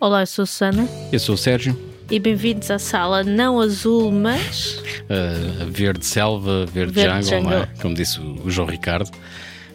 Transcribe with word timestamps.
Olá, 0.00 0.22
eu 0.22 0.26
sou 0.26 0.42
a 0.44 0.46
Susana 0.46 0.88
Eu 1.12 1.18
sou 1.20 1.34
o 1.34 1.38
Sérgio, 1.38 1.78
e 2.10 2.18
bem-vindos 2.18 2.70
à 2.70 2.78
sala 2.78 3.22
não 3.22 3.60
azul, 3.60 4.10
mas 4.10 4.78
uh, 5.04 5.70
verde 5.70 6.04
selva, 6.04 6.66
verde, 6.66 6.92
Verde 6.92 7.26
jungle, 7.26 7.42
não 7.42 7.52
é? 7.52 7.60
jungle. 7.60 7.74
como 7.82 7.94
disse 7.94 8.18
o, 8.20 8.50
João 8.50 8.66
Ricardo. 8.66 9.10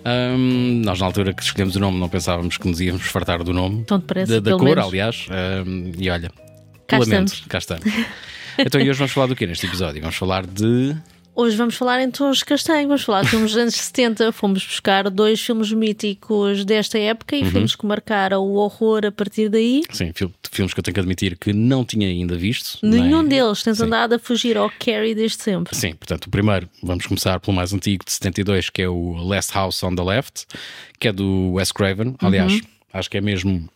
Ahm, 0.03 0.81
nós, 0.83 0.99
na 0.99 1.05
altura 1.05 1.33
que 1.33 1.41
escolhemos 1.41 1.75
o 1.75 1.79
nome, 1.79 1.97
não 1.99 2.09
pensávamos 2.09 2.57
que 2.57 2.67
nos 2.67 2.79
íamos 2.81 3.03
fartar 3.03 3.43
do 3.43 3.53
nome, 3.53 3.83
Tão 3.85 3.99
depressa, 3.99 4.39
da, 4.41 4.51
da 4.51 4.57
cor, 4.57 4.65
menos. 4.69 4.85
aliás. 4.85 5.27
Ahm, 5.29 5.91
e 5.97 6.09
olha, 6.09 6.29
Cá 6.87 6.97
lamento, 6.99 7.33
estamos. 7.33 7.47
cá 7.47 7.57
estamos. 7.57 7.85
então, 8.59 8.81
e 8.81 8.89
hoje 8.89 8.99
vamos 8.99 9.13
falar 9.13 9.27
do 9.27 9.35
quê 9.35 9.47
neste 9.47 9.65
episódio? 9.65 10.01
Vamos 10.01 10.15
falar 10.15 10.45
de. 10.45 10.95
Hoje 11.35 11.55
vamos 11.57 11.75
falar 11.75 12.01
em 12.01 12.09
tons 12.09 12.41
castanhos, 12.43 12.87
vamos 12.87 13.03
falar 13.03 13.23
de 13.23 13.29
filmes 13.29 13.51
dos 13.51 13.61
anos 13.61 13.75
70. 13.75 14.31
Fomos 14.31 14.65
buscar 14.65 15.09
dois 15.09 15.41
filmes 15.41 15.71
míticos 15.71 16.63
desta 16.65 16.97
época 16.97 17.35
e 17.35 17.43
Uhum. 17.43 17.51
filmes 17.51 17.75
que 17.75 17.85
marcaram 17.85 18.41
o 18.43 18.55
horror 18.55 19.05
a 19.05 19.11
partir 19.11 19.49
daí. 19.49 19.83
Sim, 19.91 20.11
fil- 20.13 20.33
filmes 20.51 20.73
que 20.73 20.79
eu 20.79 20.83
tenho 20.83 20.93
que 20.93 20.99
admitir 20.99 21.37
que 21.37 21.51
não 21.53 21.83
tinha 21.83 22.07
ainda 22.07 22.37
visto. 22.37 22.79
Nenhum 22.81 23.21
nem- 23.21 23.29
deles 23.29 23.61
tens 23.61 23.77
Sim. 23.77 23.83
andado 23.85 24.13
a 24.13 24.19
fugir 24.19 24.57
ao 24.57 24.69
Carrie 24.79 25.13
desde 25.13 25.41
sempre. 25.43 25.75
Sim, 25.75 25.93
portanto, 25.95 26.25
o 26.25 26.29
primeiro, 26.29 26.69
vamos 26.81 27.05
começar 27.05 27.39
pelo 27.39 27.55
mais 27.55 27.73
antigo 27.73 28.05
de 28.05 28.11
72, 28.11 28.69
que 28.69 28.81
é 28.81 28.89
o 28.89 29.13
Last 29.15 29.53
House 29.53 29.83
on 29.83 29.93
the 29.95 30.03
Left, 30.03 30.45
que 30.99 31.07
é 31.07 31.11
do 31.11 31.51
Wes 31.53 31.71
Craven. 31.71 32.15
Aliás, 32.21 32.61
acho 32.93 33.09
que 33.09 33.17
é 33.17 33.21
mesmo 33.21 33.69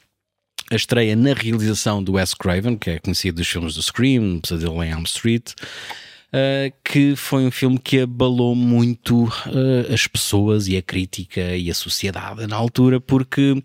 a 0.72 0.76
estreia 0.76 1.16
na 1.16 1.34
realização 1.34 2.02
do 2.04 2.14
Wes 2.14 2.34
Craven, 2.34 2.78
que 2.78 2.92
é 2.92 3.00
conhecido 3.00 3.38
dos 3.38 3.48
filmes 3.48 3.74
do 3.74 3.82
Scream, 3.82 4.40
Pesadelo 4.40 4.84
em 4.84 4.92
Elm 4.92 5.04
Street. 5.04 5.52
Uh, 6.34 6.74
que 6.84 7.16
foi 7.16 7.44
um 7.46 7.52
filme 7.52 7.78
que 7.80 8.00
abalou 8.02 8.56
muito 8.56 9.26
uh, 9.26 9.94
as 9.94 10.08
pessoas 10.08 10.68
e 10.68 10.78
a 10.78 10.82
crítica 10.82 11.56
e 11.56 11.70
a 11.70 11.74
sociedade 11.74 12.46
na 12.48 12.56
altura, 12.56 13.00
porque 13.00 13.62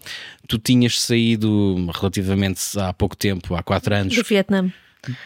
tu 0.48 0.58
tinhas 0.58 1.00
saído 1.00 1.76
relativamente 1.94 2.60
há 2.78 2.92
pouco 2.92 3.16
tempo, 3.16 3.54
há 3.54 3.62
quatro 3.62 3.94
anos, 3.94 4.14
Do 4.14 4.22
Vietnã. 4.22 4.70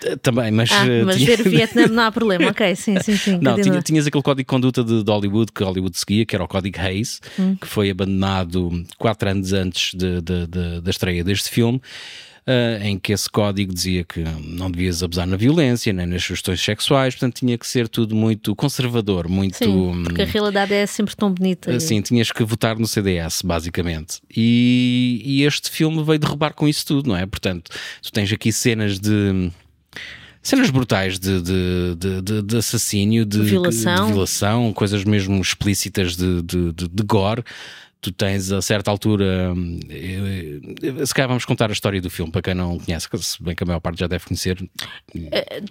eh, 0.05 0.17
também, 0.17 0.51
mas, 0.51 0.71
Ah, 0.73 0.85
mas 1.07 1.17
tinha- 1.17 1.37
ver 1.37 1.47
o 1.47 1.51
Vietnã 1.51 1.87
não 1.87 2.03
há 2.03 2.11
problema. 2.13 2.49
Ok, 2.51 2.75
sim, 2.75 2.99
sim, 3.01 3.17
sim. 3.17 3.39
não, 3.41 3.61
tinha- 3.61 3.81
tinhas 3.83 4.07
aquele 4.07 4.23
código 4.25 4.43
de 4.43 4.47
conduta 4.47 4.83
de, 4.83 5.05
de 5.05 5.11
Hollywood 5.11 5.53
que 5.53 5.63
Hollywood 5.63 5.97
seguia, 5.97 6.27
que 6.27 6.35
era 6.35 6.45
o 6.45 6.49
código 6.49 6.79
Hayes, 6.81 7.21
Hum. 7.39 7.55
que 7.57 7.67
foi 7.67 7.91
abandonado 7.91 8.85
quatro 8.99 9.29
anos 9.31 9.53
antes 9.53 9.95
de- 9.95 10.21
de- 10.21 10.47
de- 10.49 10.81
da 10.81 10.91
estreia 10.91 11.23
deste 11.23 11.49
filme. 11.51 11.81
Ah, 12.51 12.79
em 12.83 12.99
que 12.99 13.13
esse 13.13 13.29
código 13.29 13.75
dizia 13.75 14.03
que 14.05 14.21
não 14.43 14.71
devias 14.71 15.03
abusar 15.03 15.27
na 15.27 15.37
violência, 15.37 15.93
nem 15.93 16.07
nas 16.07 16.27
questões 16.27 16.59
sexuais, 16.63 17.15
portanto 17.15 17.37
tinha 17.41 17.59
que 17.59 17.67
ser 17.67 17.87
tudo 17.89 18.15
muito 18.17 18.57
conservador, 18.57 19.29
muito. 19.29 19.57
Sim, 19.59 20.03
porque 20.03 20.23
a 20.23 20.25
realidade 20.25 20.73
é 20.73 20.87
sempre 20.87 21.15
tão 21.15 21.31
bonita. 21.31 21.71
Assim, 21.71 22.01
tinhas 22.01 22.33
que 22.33 22.43
votar 22.43 22.79
no 22.79 22.87
CDS, 22.87 23.43
basicamente. 23.43 24.21
E, 24.35 25.21
e 25.23 25.43
este 25.45 25.71
filme 25.71 26.03
veio 26.03 26.19
derrubar 26.19 26.55
com 26.55 26.67
isso 26.67 26.87
tudo, 26.87 27.09
não 27.11 27.17
é? 27.17 27.27
Portanto, 27.27 27.71
tu 28.03 28.11
tens 28.11 28.33
aqui 28.33 28.51
cenas 28.51 28.99
de. 28.99 29.51
Cenas 30.41 30.71
brutais 30.71 31.19
de, 31.19 31.43
de, 31.43 32.23
de, 32.23 32.43
de- 32.43 32.57
assassínio, 32.57 33.27
de 33.27 33.43
Violação. 33.43 34.07
de 34.07 34.13
violação, 34.13 34.73
coisas 34.73 35.05
mesmo 35.05 35.39
explícitas 35.43 36.17
de 36.17 37.03
gore. 37.05 37.43
Tu 38.01 38.13
tens 38.13 38.53
a 38.53 38.63
certa 38.63 38.91
altura. 38.93 39.53
hum, 39.57 39.81
eh, 39.91 40.61
eh, 41.01 41.05
Se 41.07 41.13
calhar 41.13 41.29
vamos 41.29 41.45
contar 41.45 41.69
a 41.69 41.73
história 41.73 42.01
do 42.01 42.09
filme 42.09 42.31
para 42.31 42.43
quem 42.43 42.55
não 42.55 42.79
conhece, 42.79 43.09
se 43.19 43.43
bem 43.43 43.55
que 43.57 43.65
a 43.65 43.67
maior 43.67 43.81
parte 43.81 43.99
já 43.99 44.07
deve 44.07 44.25
conhecer. 44.25 44.57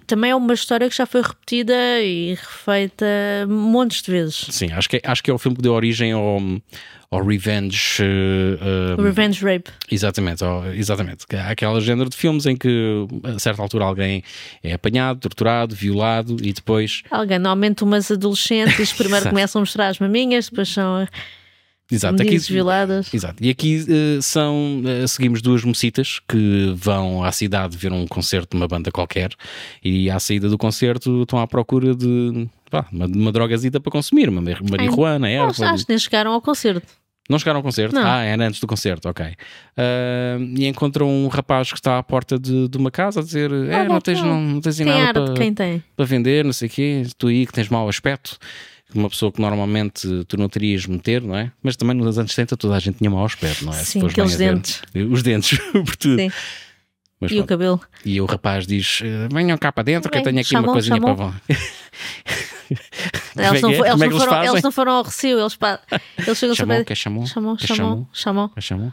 Também 0.06 0.30
é 0.30 0.34
uma 0.34 0.52
história 0.52 0.88
que 0.90 0.94
já 0.96 1.06
foi 1.06 1.22
repetida 1.22 1.74
e 2.02 2.34
refeita 2.34 3.06
montes 3.48 4.02
de 4.02 4.10
vezes. 4.10 4.46
Sim, 4.50 4.72
acho 4.72 4.88
que, 4.88 4.96
é, 4.96 5.00
acho 5.04 5.22
que 5.22 5.30
é 5.30 5.34
o 5.34 5.38
filme 5.38 5.56
que 5.56 5.62
deu 5.62 5.72
origem 5.72 6.12
ao, 6.12 6.38
ao 7.10 7.24
Revenge. 7.24 8.02
eh, 8.02 8.58
eh, 8.98 9.02
Revenge 9.02 9.42
Rape. 9.42 9.70
Exatamente, 9.90 10.44
ó, 10.44 10.66
exatamente. 10.66 11.24
Há 11.34 11.48
aquele 11.50 11.80
género 11.80 12.10
de 12.10 12.16
filmes 12.16 12.44
em 12.44 12.56
que 12.56 13.06
a 13.24 13.38
certa 13.38 13.62
altura 13.62 13.84
alguém 13.86 14.22
é 14.62 14.74
apanhado, 14.74 15.20
torturado, 15.20 15.74
violado 15.74 16.36
e 16.42 16.52
depois. 16.52 17.02
Alguém, 17.10 17.38
normalmente 17.38 17.82
umas 17.84 18.10
adolescentes, 18.10 18.92
primeiro 18.94 19.30
começam 19.30 19.60
a 19.60 19.62
mostrar 19.62 19.88
as 19.88 19.98
maminhas, 19.98 20.48
depois 20.50 20.68
são 20.68 21.08
Exato, 21.90 22.22
aqui, 22.22 22.36
violadas. 22.38 23.12
exato. 23.14 23.42
E 23.42 23.48
aqui 23.48 23.84
eh, 23.88 24.20
são. 24.20 24.82
eh, 24.84 25.06
seguimos 25.06 25.40
duas 25.40 25.64
mocitas 25.64 26.20
que 26.28 26.72
vão 26.76 27.24
à 27.24 27.32
cidade 27.32 27.76
ver 27.78 27.92
um 27.92 28.06
concerto 28.06 28.56
de 28.56 28.60
uma 28.62 28.68
banda 28.68 28.90
qualquer 28.90 29.30
e 29.82 30.10
à 30.10 30.18
saída 30.20 30.48
do 30.50 30.58
concerto 30.58 31.22
estão 31.22 31.38
à 31.38 31.46
procura 31.46 31.94
de. 31.94 32.46
pá, 32.70 32.86
uma, 32.92 33.06
uma 33.06 33.32
drogazita 33.32 33.80
para 33.80 33.90
consumir, 33.90 34.28
uma 34.28 34.42
mar- 34.42 34.60
marihuana, 34.70 35.30
erva. 35.30 35.46
Eles 35.46 35.60
acho 35.62 35.86
que 35.86 35.92
nem 35.92 35.98
chegaram 35.98 36.32
ao 36.32 36.42
concerto. 36.42 36.86
Não 37.30 37.38
chegaram 37.38 37.58
ao 37.58 37.62
concerto? 37.62 37.94
Não. 37.94 38.06
Ah, 38.06 38.22
era 38.22 38.46
antes 38.46 38.58
do 38.58 38.66
concerto, 38.66 39.06
ok. 39.08 39.26
Ah, 39.76 40.36
e 40.56 40.66
encontram 40.66 41.08
um 41.08 41.28
rapaz 41.28 41.70
que 41.70 41.78
está 41.78 41.98
à 41.98 42.02
porta 42.02 42.38
de, 42.38 42.68
de 42.68 42.76
uma 42.78 42.90
casa 42.90 43.20
a 43.20 43.22
dizer: 43.22 43.50
É, 43.52 43.88
não 43.88 44.00
tens, 44.00 44.20
não, 44.22 44.40
não 44.40 44.60
tens 44.60 44.78
nada 44.80 45.24
para, 45.24 45.34
quem 45.34 45.52
tem? 45.54 45.82
para 45.96 46.04
vender, 46.06 46.44
não 46.44 46.52
sei 46.52 46.68
o 46.68 46.70
quê, 46.70 47.02
tu 47.16 47.28
aí 47.28 47.46
que 47.46 47.52
tens 47.52 47.68
mau 47.68 47.86
aspecto, 47.88 48.38
uma 48.94 49.08
pessoa 49.10 49.30
que 49.30 49.40
normalmente 49.40 50.24
tu 50.26 50.36
não 50.36 50.48
terias 50.48 50.86
meter, 50.86 51.22
não 51.22 51.36
é? 51.36 51.52
Mas 51.62 51.76
também 51.76 51.96
nos 51.96 52.18
anos 52.18 52.32
70 52.32 52.56
toda 52.56 52.74
a 52.76 52.78
gente 52.78 52.98
tinha 52.98 53.10
mau 53.10 53.24
aspecto, 53.24 53.64
não 53.64 53.72
é? 53.72 53.76
Sim, 53.76 54.00
bem 54.00 54.08
aqueles 54.10 54.34
a 54.34 54.36
ver. 54.38 54.54
dentes. 54.54 54.82
Os 55.10 55.22
dentes, 55.22 55.58
por 55.72 55.96
tudo. 55.96 56.16
Sim. 56.18 56.30
Mas 57.20 57.32
E 57.32 57.34
o 57.34 57.36
pronto. 57.38 57.48
cabelo? 57.48 57.80
E 58.04 58.20
o 58.20 58.26
rapaz 58.26 58.64
diz: 58.66 59.00
"Eh, 59.02 59.28
Venham 59.32 59.58
cá 59.58 59.72
para 59.72 59.82
dentro 59.82 60.08
que 60.10 60.18
eu 60.18 60.22
tenho 60.22 60.38
aqui 60.38 60.50
chamou, 60.50 60.68
uma 60.68 60.72
coisinha 60.74 60.96
chamou. 61.00 61.16
para 61.16 61.24
vós. 61.26 61.34
Eles, 63.36 63.58
é 63.58 63.60
não, 63.62 63.70
é? 63.70 63.72
eles 63.74 63.86
é 63.86 63.96
não 63.96 64.04
eles 64.06 64.18
foram, 64.18 64.32
fazem? 64.32 64.50
eles 64.50 64.62
não 64.62 64.72
foram 64.72 64.92
ao 64.92 65.02
Recio, 65.02 65.38
eles, 65.40 65.56
pa- 65.56 65.80
eles 66.18 66.38
chegam 66.38 66.54
Chamou, 66.54 66.76
a 66.80 66.84
que 66.84 66.94
chamou, 66.94 67.26
chamou, 67.26 67.56
que 67.56 67.66
chamou, 67.66 68.08
chamou. 68.12 68.50
chamou. 68.60 68.92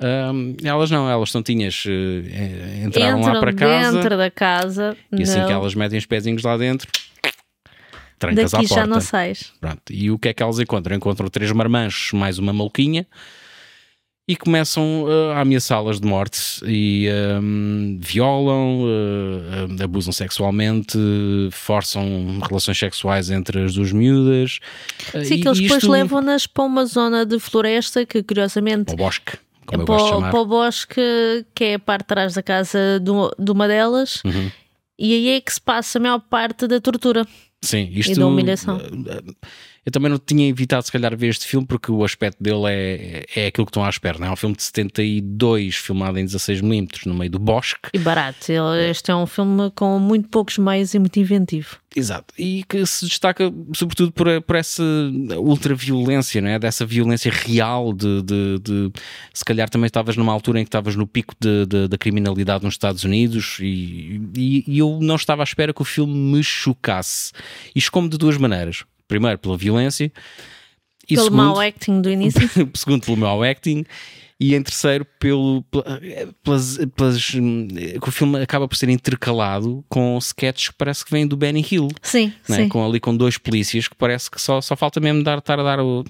Ahm, 0.00 0.56
elas 0.64 0.90
não, 0.90 1.08
elas 1.08 1.30
são 1.30 1.42
tinhas, 1.42 1.84
eh, 1.86 2.82
entraram 2.84 3.18
Entram 3.20 3.34
lá 3.34 3.40
para 3.40 3.52
casa. 3.52 3.92
dentro 3.98 4.16
da 4.16 4.30
casa. 4.30 4.96
E 5.12 5.22
assim 5.22 5.38
não. 5.38 5.46
que 5.46 5.52
elas 5.52 5.74
metem 5.74 5.98
os 5.98 6.06
pezinhos 6.06 6.42
lá 6.42 6.56
dentro, 6.56 6.88
trancas 8.18 8.52
à 8.54 8.58
Daqui 8.58 8.68
porta. 8.68 8.82
já 8.82 8.86
não 8.86 9.00
sais. 9.00 9.52
Pronto. 9.60 9.82
E 9.90 10.10
o 10.10 10.18
que 10.18 10.28
é 10.28 10.32
que 10.34 10.42
elas 10.42 10.58
encontram? 10.58 10.96
Encontram 10.96 11.28
três 11.28 11.50
marmanjos, 11.52 12.12
mais 12.12 12.38
uma 12.38 12.52
maluquinha, 12.52 13.06
e 14.30 14.36
começam 14.36 15.04
uh, 15.04 15.30
a 15.34 15.40
ameaçá-las 15.40 15.98
de 15.98 16.06
morte 16.06 16.38
e 16.66 17.08
um, 17.40 17.98
violam, 17.98 18.82
uh, 18.82 19.82
abusam 19.82 20.12
sexualmente, 20.12 20.98
forçam 21.50 22.38
relações 22.46 22.78
sexuais 22.78 23.30
entre 23.30 23.64
as 23.64 23.72
duas 23.74 23.90
miúdas. 23.90 24.58
Sim, 25.24 25.34
e 25.34 25.40
que 25.40 25.48
eles 25.48 25.58
depois 25.60 25.82
isto- 25.82 25.90
levam-nas 25.90 26.46
para 26.46 26.64
uma 26.64 26.84
zona 26.84 27.24
de 27.24 27.38
floresta 27.38 28.04
que, 28.04 28.22
curiosamente, 28.22 28.90
Ao 28.90 28.96
bosque, 28.96 29.38
como 29.64 29.82
eu 29.82 29.86
para, 29.86 29.94
gosto 29.96 30.04
de 30.04 30.10
o- 30.10 30.14
chamar. 30.16 30.30
para 30.30 30.40
o 30.40 30.46
bosque, 30.46 31.00
que 31.54 31.64
é 31.64 31.74
a 31.74 31.78
parte 31.78 32.00
de 32.02 32.06
trás 32.08 32.34
da 32.34 32.42
casa 32.42 33.00
de 33.02 33.10
uma, 33.10 33.30
de 33.38 33.50
uma 33.50 33.66
delas, 33.66 34.20
Uhum. 34.26 34.50
e 34.98 35.14
aí 35.14 35.28
é 35.36 35.40
que 35.40 35.52
se 35.54 35.60
passa 35.60 35.98
a 35.98 36.02
maior 36.02 36.18
parte 36.20 36.66
da 36.66 36.78
tortura. 36.80 37.26
Sim, 37.62 37.88
isto. 37.92 38.18
da 38.18 38.26
humilhação. 38.26 38.78
Eu 39.86 39.92
também 39.92 40.10
não 40.10 40.18
tinha 40.18 40.46
evitado, 40.48 40.84
se 40.84 40.92
calhar, 40.92 41.16
ver 41.16 41.28
este 41.28 41.46
filme 41.46 41.66
porque 41.66 41.90
o 41.90 42.04
aspecto 42.04 42.42
dele 42.42 42.64
é, 42.66 43.24
é 43.34 43.46
aquilo 43.46 43.64
que 43.66 43.70
estão 43.70 43.84
à 43.84 43.88
espera. 43.88 44.18
Não 44.18 44.26
é? 44.26 44.28
é 44.28 44.32
um 44.32 44.36
filme 44.36 44.54
de 44.54 44.62
72, 44.62 45.76
filmado 45.76 46.18
em 46.18 46.24
16mm, 46.26 47.06
no 47.06 47.14
meio 47.14 47.30
do 47.30 47.38
bosque. 47.38 47.88
E 47.94 47.98
barato. 47.98 48.52
Este 48.90 49.10
é 49.10 49.16
um 49.16 49.26
filme 49.26 49.70
com 49.74 49.98
muito 49.98 50.28
poucos 50.28 50.58
meios 50.58 50.92
e 50.94 50.98
muito 50.98 51.18
inventivo. 51.18 51.76
Exato. 51.96 52.34
E 52.38 52.64
que 52.68 52.84
se 52.84 53.06
destaca, 53.06 53.50
sobretudo, 53.74 54.12
por, 54.12 54.26
por 54.42 54.56
essa 54.56 54.82
ultraviolência, 55.48 56.40
não 56.40 56.50
é? 56.50 56.58
Dessa 56.58 56.84
violência 56.86 57.30
real 57.32 57.92
de, 57.92 58.22
de, 58.22 58.58
de- 58.60 58.92
Se 59.32 59.44
calhar 59.44 59.68
também 59.68 59.86
estavas 59.86 60.16
numa 60.16 60.32
altura 60.32 60.60
em 60.60 60.64
que 60.64 60.68
estavas 60.68 60.94
no 60.96 61.06
pico 61.06 61.34
de- 61.40 61.88
da 61.88 61.98
criminalidade 61.98 62.64
nos 62.64 62.74
Estados 62.74 63.04
Unidos 63.04 63.58
e, 63.60 64.20
e- 64.36 64.64
e 64.66 64.78
eu 64.78 64.98
não 65.00 65.16
estava 65.16 65.42
à 65.42 65.44
espera 65.44 65.72
que 65.72 65.82
o 65.82 65.84
filme 65.84 66.12
me 66.14 66.42
chocasse. 66.42 67.32
Isto 67.74 67.90
como 67.90 68.08
de 68.08 68.18
duas 68.18 68.36
maneiras. 68.36 68.84
Primeiro, 69.08 69.38
pela 69.38 69.56
violência. 69.56 70.12
E 71.10 71.14
Pelo 71.14 71.24
segundo, 71.24 71.36
mau 71.42 71.58
acting 71.60 72.00
do 72.02 72.10
início. 72.10 72.40
segundo 72.74 73.02
pelo 73.04 73.16
mau 73.16 73.42
acting 73.42 73.84
e 74.40 74.54
em 74.54 74.62
terceiro 74.62 75.04
pelo 75.18 75.62
pela- 75.64 76.00
pelas, 76.44 76.78
pelas 76.94 77.34
hum, 77.34 77.66
que 77.66 78.08
o 78.08 78.12
filme 78.12 78.40
acaba 78.40 78.68
por 78.68 78.76
ser 78.76 78.88
intercalado 78.88 79.84
com 79.88 80.16
sketches 80.18 80.68
que 80.68 80.74
parece 80.76 81.04
que 81.04 81.10
vêm 81.10 81.26
do 81.26 81.36
Benny 81.36 81.66
Hill 81.68 81.88
Sim, 82.02 82.32
não 82.48 82.54
é? 82.56 82.58
sim. 82.60 82.68
com 82.68 82.86
ali 82.86 83.00
com 83.00 83.16
dois 83.16 83.36
polícias 83.36 83.88
que 83.88 83.96
parece 83.96 84.30
que 84.30 84.40
só, 84.40 84.60
só 84.60 84.76
falta 84.76 85.00
mesmo 85.00 85.24
dar, 85.24 85.38
estar 85.38 85.58
a 85.58 85.62
dar 85.64 85.80
o 85.80 86.04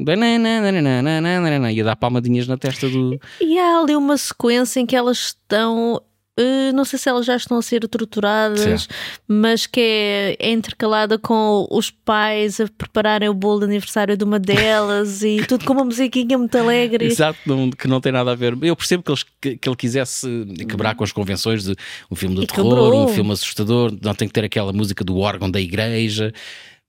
e 1.72 1.80
a 1.80 1.84
dar 1.84 1.96
palmadinhas 1.96 2.46
na 2.46 2.58
testa 2.58 2.86
do 2.88 3.18
E 3.40 3.58
há 3.58 3.78
ali 3.80 3.96
uma 3.96 4.16
sequência 4.18 4.78
em 4.80 4.84
que 4.84 4.96
elas 4.96 5.18
estão. 5.28 6.02
Eh, 6.38 6.72
não 6.72 6.84
sei 6.84 6.98
se 6.98 7.08
elas 7.08 7.26
já 7.26 7.34
estão 7.34 7.58
a 7.58 7.62
ser 7.62 7.86
torturadas, 7.88 8.82
Sim. 8.82 8.88
mas 9.26 9.66
que 9.66 9.80
é, 9.80 10.36
é 10.38 10.52
intercalada 10.52 11.18
com 11.18 11.66
os 11.70 11.90
pais 11.90 12.60
a 12.60 12.68
prepararem 12.68 13.28
o 13.28 13.34
bolo 13.34 13.58
de 13.60 13.64
aniversário 13.64 14.16
de 14.16 14.22
uma 14.22 14.38
delas 14.38 15.22
e 15.22 15.44
tudo 15.48 15.64
com 15.64 15.72
uma 15.72 15.84
musiquinha 15.84 16.38
muito 16.38 16.56
alegre. 16.56 17.06
Exato, 17.06 17.38
que 17.76 17.88
não 17.88 18.00
tem 18.00 18.12
nada 18.12 18.30
a 18.30 18.34
ver. 18.34 18.56
Eu 18.62 18.76
percebo 18.76 19.02
que, 19.02 19.10
eles, 19.10 19.24
que, 19.40 19.56
que 19.56 19.68
ele 19.68 19.76
quisesse 19.76 20.46
quebrar 20.68 20.94
com 20.94 21.02
as 21.02 21.10
convenções 21.10 21.64
de 21.64 21.74
um 22.10 22.14
filme 22.14 22.36
de 22.36 22.42
E 22.44 22.46
terror, 22.46 22.70
quebrou. 22.70 23.04
um 23.04 23.08
filme 23.08 23.32
assustador, 23.32 23.92
não 24.00 24.14
tem 24.14 24.28
que 24.28 24.34
ter 24.34 24.44
aquela 24.44 24.72
música 24.72 25.02
do 25.02 25.18
órgão 25.18 25.50
da 25.50 25.60
igreja. 25.60 26.32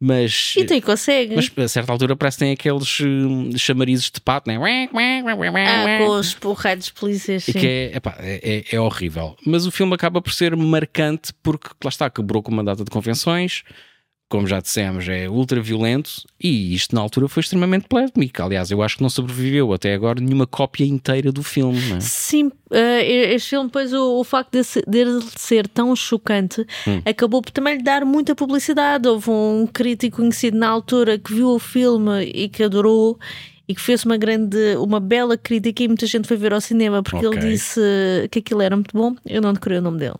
Mas, 0.01 0.54
E 0.56 0.63
tem 0.63 0.80
consegue. 0.80 1.36
mas 1.36 1.51
a 1.57 1.68
certa 1.68 1.92
altura 1.92 2.16
parece 2.16 2.38
que 2.38 2.46
tem 2.46 2.54
aqueles 2.54 3.01
hum, 3.01 3.51
chamarizes 3.57 4.10
de 4.10 4.22
pato, 4.22 4.50
né? 4.50 4.57
ah, 5.68 5.98
com 6.06 6.12
os 6.18 6.34
porreiros 6.34 6.86
de 6.86 6.94
polícias, 6.94 7.48
E 7.50 7.54
que 7.54 7.68
é, 7.68 7.96
epá, 7.98 8.16
é, 8.19 8.63
é- 8.72 8.75
é 8.75 8.80
horrível. 8.80 9.36
Mas 9.46 9.66
o 9.66 9.72
filme 9.72 9.94
acaba 9.94 10.22
por 10.22 10.31
ser 10.31 10.56
marcante 10.56 11.34
porque, 11.44 11.68
lá 11.84 11.90
está, 11.90 12.10
quebrou 12.10 12.42
com 12.42 12.50
uma 12.51 12.63
data 12.63 12.84
de 12.84 12.90
convenções, 12.90 13.63
como 14.30 14.46
já 14.48 14.60
dissemos, 14.62 15.10
é 15.10 15.28
ultra 15.28 15.60
violento 15.60 16.12
e 16.40 16.74
isto 16.76 16.94
na 16.96 17.02
altura 17.02 17.28
foi 17.28 17.42
extremamente 17.42 17.88
polémico. 17.90 18.44
Aliás, 18.44 18.70
eu 18.70 18.81
acho 18.84 18.98
que 18.98 19.02
não 19.02 19.10
sobreviveu 19.10 19.74
até 19.74 19.94
agora 19.94 20.22
nenhuma 20.22 20.46
cópia 20.46 20.86
inteira 20.86 21.31
do 21.31 21.42
filme. 21.42 21.81
Não 21.90 21.98
é? 21.98 22.00
Sim, 22.00 22.52
eh, 22.72 23.34
este 23.34 23.50
filme, 23.50 23.70
pois 23.74 23.92
o, 23.92 24.20
o 24.20 24.24
facto 24.24 24.52
de, 24.52 24.62
dele 24.88 25.20
ser 25.36 25.68
tão 25.68 25.96
chocante 25.96 26.66
Hum. 26.88 27.02
acabou 27.06 27.42
por 27.42 27.52
também 27.52 27.78
lhe 27.78 27.84
dar 27.84 28.06
muita 28.06 28.36
publicidade. 28.36 29.08
Houve 29.08 29.31
um 29.31 29.68
crítico 29.72 30.18
conhecido 30.18 30.58
na 30.58 30.70
altura 30.70 31.18
que 31.18 31.34
viu 31.34 31.50
o 31.50 31.60
filme 31.60 32.24
e 32.25 32.48
que 32.48 32.62
adorou 32.64 33.18
e 33.68 33.74
que 33.75 33.82
fez 33.82 34.04
uma 34.06 34.18
grande, 34.18 34.75
uma 34.78 35.00
bela 35.00 35.38
crítica 35.38 35.84
e 35.84 35.88
muita 35.88 36.06
gente 36.06 36.28
foi 36.28 36.38
ver 36.38 36.54
ao 36.54 36.62
cinema 36.62 37.02
porque 37.04 37.25
Ok. 37.25 37.40
ele 37.40 37.52
disse 37.52 37.80
que 38.32 38.40
aquilo 38.40 38.62
era 38.62 38.75
muito 38.75 38.96
bom. 38.96 39.16
Eu 39.25 39.42
não 39.42 39.54
decorei 39.54 39.80
o 39.80 39.82
nome 39.82 39.98
dele. 40.00 40.16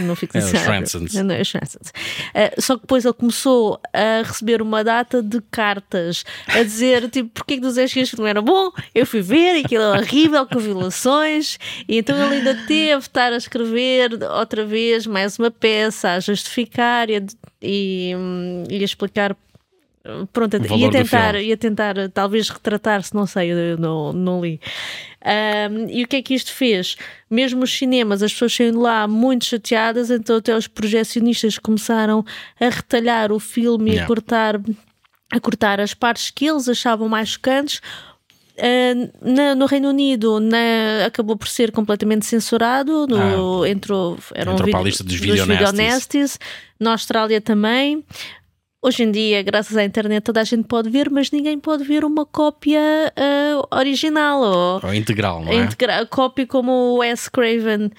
Não 0.00 0.14
fico 0.14 0.36
É 0.36 0.40
o 0.40 0.42
sincera. 0.42 0.64
Schransons. 0.64 1.14
Não, 1.14 1.34
é 1.34 1.40
o 1.40 1.44
Schransons. 1.44 1.92
Eh, 2.34 2.54
só 2.58 2.76
que 2.76 2.82
depois 2.82 3.04
ele 3.04 3.14
começou 3.14 3.80
a 3.92 4.22
receber 4.22 4.60
uma 4.62 4.84
data 4.84 5.22
de 5.22 5.40
cartas 5.50 6.24
a 6.48 6.62
dizer 6.62 7.08
tipo, 7.10 7.30
porquê 7.30 7.54
que 7.54 7.60
dos 7.60 7.76
que 8.10 8.18
não 8.18 8.26
era 8.26 8.42
bom? 8.42 8.70
Eu 8.94 9.06
fui 9.06 9.22
ver 9.22 9.56
e 9.56 9.64
aquilo 9.64 9.82
é 9.82 9.98
horrível 9.98 10.46
com 10.46 10.58
violações 10.58 11.58
e 11.88 11.98
então 11.98 12.16
ele 12.16 12.36
ainda 12.36 12.54
teve 12.66 12.98
de 12.98 13.02
estar 13.02 13.32
a 13.32 13.36
escrever 13.36 14.10
outra 14.24 14.64
vez 14.64 15.06
mais 15.06 15.38
uma 15.38 15.50
peça 15.50 16.10
a 16.10 16.20
justificar 16.20 17.10
e 17.10 17.16
a, 17.16 17.22
e, 17.60 18.14
hum, 18.16 18.64
e 18.68 18.80
a 18.80 18.84
explicar 18.84 19.36
Pronto, 20.32 20.58
valor 20.58 20.78
ia 20.80 20.90
tentar, 20.90 21.34
ia 21.40 21.56
tentar 21.56 21.96
eh, 21.96 22.08
talvez 22.08 22.48
retratar-se, 22.48 23.14
não 23.14 23.24
sei, 23.26 23.52
eu 23.52 23.78
não, 23.78 24.12
não 24.12 24.40
li. 24.44 24.60
Ahm, 25.24 25.86
e 25.88 26.02
o 26.02 26.08
que 26.08 26.16
é 26.16 26.22
que 26.22 26.34
isto 26.34 26.52
fez? 26.52 26.96
Mesmo 27.30 27.62
os 27.62 27.72
cinemas, 27.72 28.20
as 28.22 28.32
pessoas 28.32 28.52
saíram 28.52 28.80
lá 28.80 29.06
muito 29.06 29.44
chateadas, 29.44 30.10
então 30.10 30.36
até 30.36 30.56
os 30.56 30.66
projecionistas 30.66 31.56
começaram 31.58 32.24
a 32.60 32.68
retalhar 32.68 33.30
o 33.30 33.38
filme 33.38 33.90
e 33.90 33.94
Yeah. 33.94 34.04
a 34.04 34.08
cortar, 34.08 34.60
a 35.32 35.40
cortar 35.40 35.80
as 35.80 35.94
partes 35.94 36.30
que 36.30 36.46
eles 36.46 36.68
achavam 36.68 37.08
mais 37.08 37.28
chocantes. 37.28 37.80
Ah, 38.58 39.08
na- 39.22 39.54
no 39.54 39.66
Reino 39.66 39.88
Unido 39.88 40.38
na- 40.40 41.06
acabou 41.06 41.36
por 41.36 41.48
ser 41.48 41.70
completamente 41.72 42.26
censurado 42.26 43.06
no, 43.06 43.64
entrou, 43.64 44.18
era 44.34 44.50
um 44.50 44.54
Entrou 44.54 44.70
para 44.70 44.80
a 44.80 44.82
lista 44.82 45.02
dos 45.04 45.14
videonasties. 45.14 46.38
na 46.78 46.92
Austrália 46.92 47.40
também 47.40 48.04
Hoje 48.84 49.04
em 49.04 49.12
dia, 49.12 49.42
graças 49.44 49.76
à 49.76 49.84
internet, 49.84 50.24
toda 50.24 50.40
a 50.40 50.44
gente 50.44 50.64
pode 50.66 50.90
ver, 50.90 51.08
mas 51.08 51.30
ninguém 51.30 51.56
pode 51.58 51.84
ver 51.84 52.04
uma 52.04 52.26
cópia 52.26 52.80
ah, 53.16 53.76
original 53.78 54.40
ou 54.40 54.80
Ou 54.82 54.92
integral, 54.94 55.44
não 55.44 55.52
a 55.52 55.54
é? 55.54 55.58
integra- 55.58 56.00
a 56.00 56.06
cópia 56.06 56.44
como 56.48 56.72
o 56.72 56.96
Wes 56.98 57.28
Craven. 57.28 57.92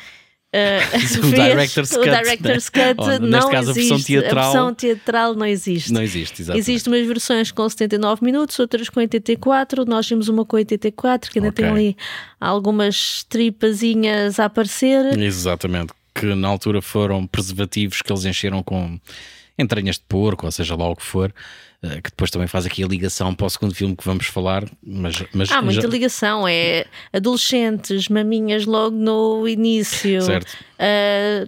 ah, 0.53 0.57
O 1.23 1.31
director's 1.31 1.91
o 1.93 1.99
cut, 1.99 2.09
director's 2.09 2.69
né? 2.75 2.93
cut 2.95 2.99
Ou, 3.01 3.07
neste 3.07 3.21
não 3.29 3.49
caso, 3.49 3.69
a 3.71 3.73
versão 3.73 3.95
existe. 3.95 4.11
teatral- 4.11 4.43
A 4.43 4.51
versão 4.51 4.73
teatral 4.75 5.33
não 5.35 5.45
existe. 5.45 5.93
Não 5.93 6.01
existe, 6.03 6.41
exatamente. 6.41 6.69
Existem 6.69 6.93
umas 6.93 7.07
versões 7.07 7.49
com 7.49 7.69
79 7.69 8.25
minutos, 8.25 8.59
outras 8.59 8.89
com 8.89 8.99
84. 8.99 9.85
Nós 9.85 10.05
vimos 10.09 10.27
uma 10.27 10.43
com 10.45 10.57
84, 10.57 11.31
que 11.31 11.39
ainda 11.39 11.47
Ok. 11.49 11.63
tem 11.63 11.73
ali 11.73 11.97
algumas 12.41 13.23
tripazinhas 13.29 14.37
a 14.37 14.45
aparecer. 14.45 15.17
Exatamente. 15.17 15.93
Que 16.13 16.35
na 16.35 16.49
altura 16.49 16.81
foram 16.81 17.25
preservativos 17.25 18.01
que 18.01 18.11
eles 18.11 18.25
encheram 18.25 18.61
com 18.61 18.99
entranhas 19.57 19.97
de 19.97 20.03
porco, 20.07 20.45
ou 20.45 20.51
seja 20.51 20.75
lá 20.75 20.89
o 20.89 20.95
que 20.95 21.03
for, 21.03 21.33
eh, 21.83 22.01
que 22.01 22.09
depois 22.09 22.31
também 22.31 22.47
faz 22.47 22.65
aqui 22.65 22.83
a 22.83 22.87
ligação 22.87 23.33
para 23.35 23.45
o 23.45 23.49
segundo 23.49 23.75
filme 23.75 23.95
que 23.95 24.03
vamos 24.05 24.25
falar. 24.27 24.63
Mas, 24.81 25.15
mas 25.33 25.51
Há 25.51 25.61
muita 25.61 25.81
já- 25.81 25.87
ligação, 25.87 26.47
é 26.47 26.85
adolescentes, 27.11 28.09
maminhas 28.09 28.65
logo 28.65 28.95
no 28.95 29.47
início, 29.47 30.21
Certo. 30.23 30.51
ah, 30.79 31.47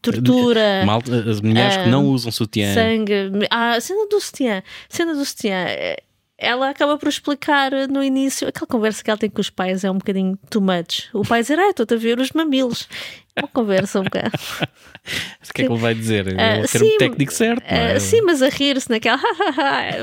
tortura, 0.00 0.84
as 1.30 1.40
mulheres 1.40 1.76
que 1.76 1.88
não 1.88 2.06
usam 2.06 2.32
sutiã. 2.32 2.72
sangue. 2.74 3.14
Ah, 3.50 3.72
a 3.72 3.80
cena 3.80 4.06
do 4.08 4.20
sutiã, 4.20 4.62
cena 4.88 5.14
do 5.14 5.24
sutiã. 5.24 5.66
eh, 5.68 6.02
Ela 6.44 6.70
acaba 6.70 6.98
por 6.98 7.08
explicar 7.08 7.70
no 7.88 8.02
início 8.02 8.48
aquela 8.48 8.66
conversa 8.66 9.04
que 9.04 9.08
ela 9.08 9.18
tem 9.18 9.30
com 9.30 9.40
os 9.40 9.48
pais 9.48 9.84
é 9.84 9.90
um 9.92 9.98
bocadinho 9.98 10.36
too 10.50 10.60
much. 10.60 11.08
O 11.12 11.22
pai 11.22 11.40
dizer, 11.42 11.56
ah, 11.56 11.68
estou-te 11.70 11.94
a 11.94 11.96
ver 11.96 12.18
os 12.18 12.32
mamilos. 12.32 12.88
É 13.34 13.40
Uma 13.40 13.48
conversa 13.48 14.00
um 14.00 14.04
bocado. 14.04 14.30
O 15.04 15.52
que 15.52 15.62
é 15.62 15.66
que 15.66 15.72
ele 15.72 15.80
vai 15.80 15.94
dizer? 15.94 16.28
É 16.38 16.60
Ah, 16.60 16.62
o 16.64 16.68
termo 16.68 16.88
sim, 16.88 16.96
técnico 16.96 17.32
certo. 17.32 17.62
não 17.68 17.76
é? 17.76 17.96
Ah, 17.96 18.00
sim, 18.00 18.22
mas 18.22 18.40
a 18.40 18.48
rir-se 18.48 18.88
naquela 18.88 19.18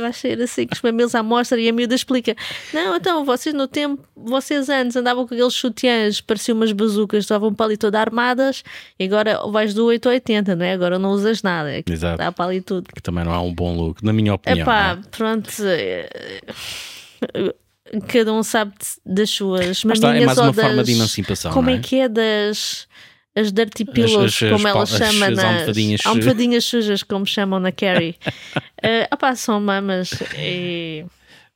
vai 0.02 0.12
ser 0.12 0.42
assim 0.42 0.68
com 0.68 0.76
os 0.76 0.82
mamilos 0.82 1.16
à 1.16 1.24
mostra 1.24 1.58
e 1.60 1.70
a 1.70 1.72
miúda 1.74 1.96
explica: 1.96 2.36
Não, 2.74 2.98
então 2.98 3.24
vocês 3.24 3.56
no 3.56 3.66
tempo, 3.66 4.04
vocês 4.14 4.68
antes 4.68 4.98
andavam 4.98 5.26
com 5.26 5.34
aqueles 5.34 5.54
sutiãs, 5.54 6.20
pareciam 6.20 6.58
umas 6.58 6.74
bazucas, 6.74 7.24
estavam 7.24 7.54
para 7.54 7.68
ali 7.68 7.78
toda 7.78 7.98
armadas 8.00 8.62
e 9.00 9.06
agora 9.06 9.40
vais 9.50 9.74
do 9.74 9.86
8 9.86 10.06
ao 10.10 10.14
80, 10.14 10.56
não 10.58 10.66
é? 10.66 10.74
Agora 10.74 11.00
não 11.00 11.12
usas 11.12 11.42
nada, 11.42 11.72
é 11.72 11.82
que 11.82 11.94
Exato. 11.94 12.18
dá 12.18 12.30
para 12.34 12.46
ali 12.46 12.60
tudo. 12.62 12.90
Que 12.94 13.02
também 13.02 13.24
não 13.24 13.34
é 13.34 13.40
um 13.40 13.54
bom 13.54 13.74
look, 13.76 14.04
na 14.04 14.12
minha 14.12 14.34
opinião. 14.34 14.64
Epá, 14.64 15.00
é? 15.02 15.10
pronto. 15.18 15.50
eh, 15.64 16.10
Cada 18.08 18.34
um 18.34 18.44
sabe 18.44 18.74
das 19.06 19.30
suas 19.32 19.84
está, 19.84 20.16
é 20.16 20.26
mais 20.26 20.38
uma 20.38 20.52
das... 20.52 20.66
forma 20.66 20.84
de 20.84 20.92
emancipação. 20.92 21.52
Como 21.52 21.70
é? 21.70 21.76
é? 21.76 21.80
que 21.80 21.96
é 22.02 22.08
das 22.10 22.88
as 23.40 23.52
dirty 23.52 23.86
pillows, 23.86 24.36
as- 24.36 24.44
as 24.44 24.52
como 24.52 24.68
ela 24.68 24.86
chama 24.86 25.28
as 25.28 25.36
nas 25.36 25.46
almofadinhas- 25.46 26.06
almofadinhas 26.06 26.66
sujas, 26.66 27.04
como 27.04 27.26
chamam 27.26 27.60
na 27.60 27.72
Carrie. 27.72 28.16
uh, 28.28 29.08
opá, 29.14 29.36
são 29.36 29.60
mamas 29.60 30.12
e 30.38 31.06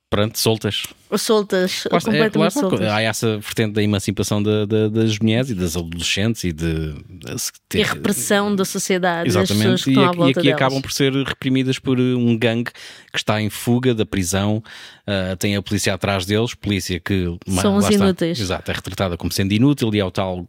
Pronto, 0.10 0.38
soltas. 0.38 0.84
soltas, 1.18 1.72
está, 1.72 1.98
é, 1.98 2.00
completamente 2.00 2.38
lá 2.38 2.48
está, 2.48 2.60
soltas. 2.60 2.82
há 2.88 3.02
essa 3.02 3.38
vertente 3.40 3.74
da 3.74 3.82
emancipação 3.82 4.44
da- 4.44 4.64
da- 4.66 4.88
das 4.88 5.18
mulheres 5.18 5.50
e 5.50 5.56
das 5.56 5.76
adolescentes 5.76 6.44
e 6.44 6.52
de. 6.52 6.94
de 6.94 7.80
E 7.80 7.82
a 7.82 7.86
repressão 7.88 8.56
da 8.56 8.64
sociedade, 8.64 9.28
Exatamente, 9.30 9.90
e, 9.92 9.98
aqui- 10.00 10.20
e 10.20 10.30
aqui 10.40 10.52
acabam 10.52 10.82
por 10.84 10.92
ser 10.92 11.12
reprimidas 11.14 11.80
por 11.80 12.00
uh, 12.00 12.18
um 12.18 12.38
gangue 12.38 12.72
que 13.12 13.18
está 13.18 13.42
em 13.42 13.50
fuga 13.50 13.94
da 13.96 14.06
prisão. 14.06 14.64
Uh, 15.08 15.36
tem 15.38 15.56
a 15.56 15.62
polícia 15.64 15.94
atrás 15.94 16.26
deles, 16.28 16.54
polícia 16.54 17.00
que 17.00 17.36
São 17.62 17.76
os 17.78 17.86
está, 17.90 17.96
inúteis. 18.06 18.40
Exato, 18.40 18.70
é 18.72 18.74
retratada 18.76 19.18
como 19.18 19.32
sendo 19.32 19.52
inútil 19.52 19.94
e 19.96 20.00
é 20.00 20.06
o 20.06 20.12
tal. 20.12 20.48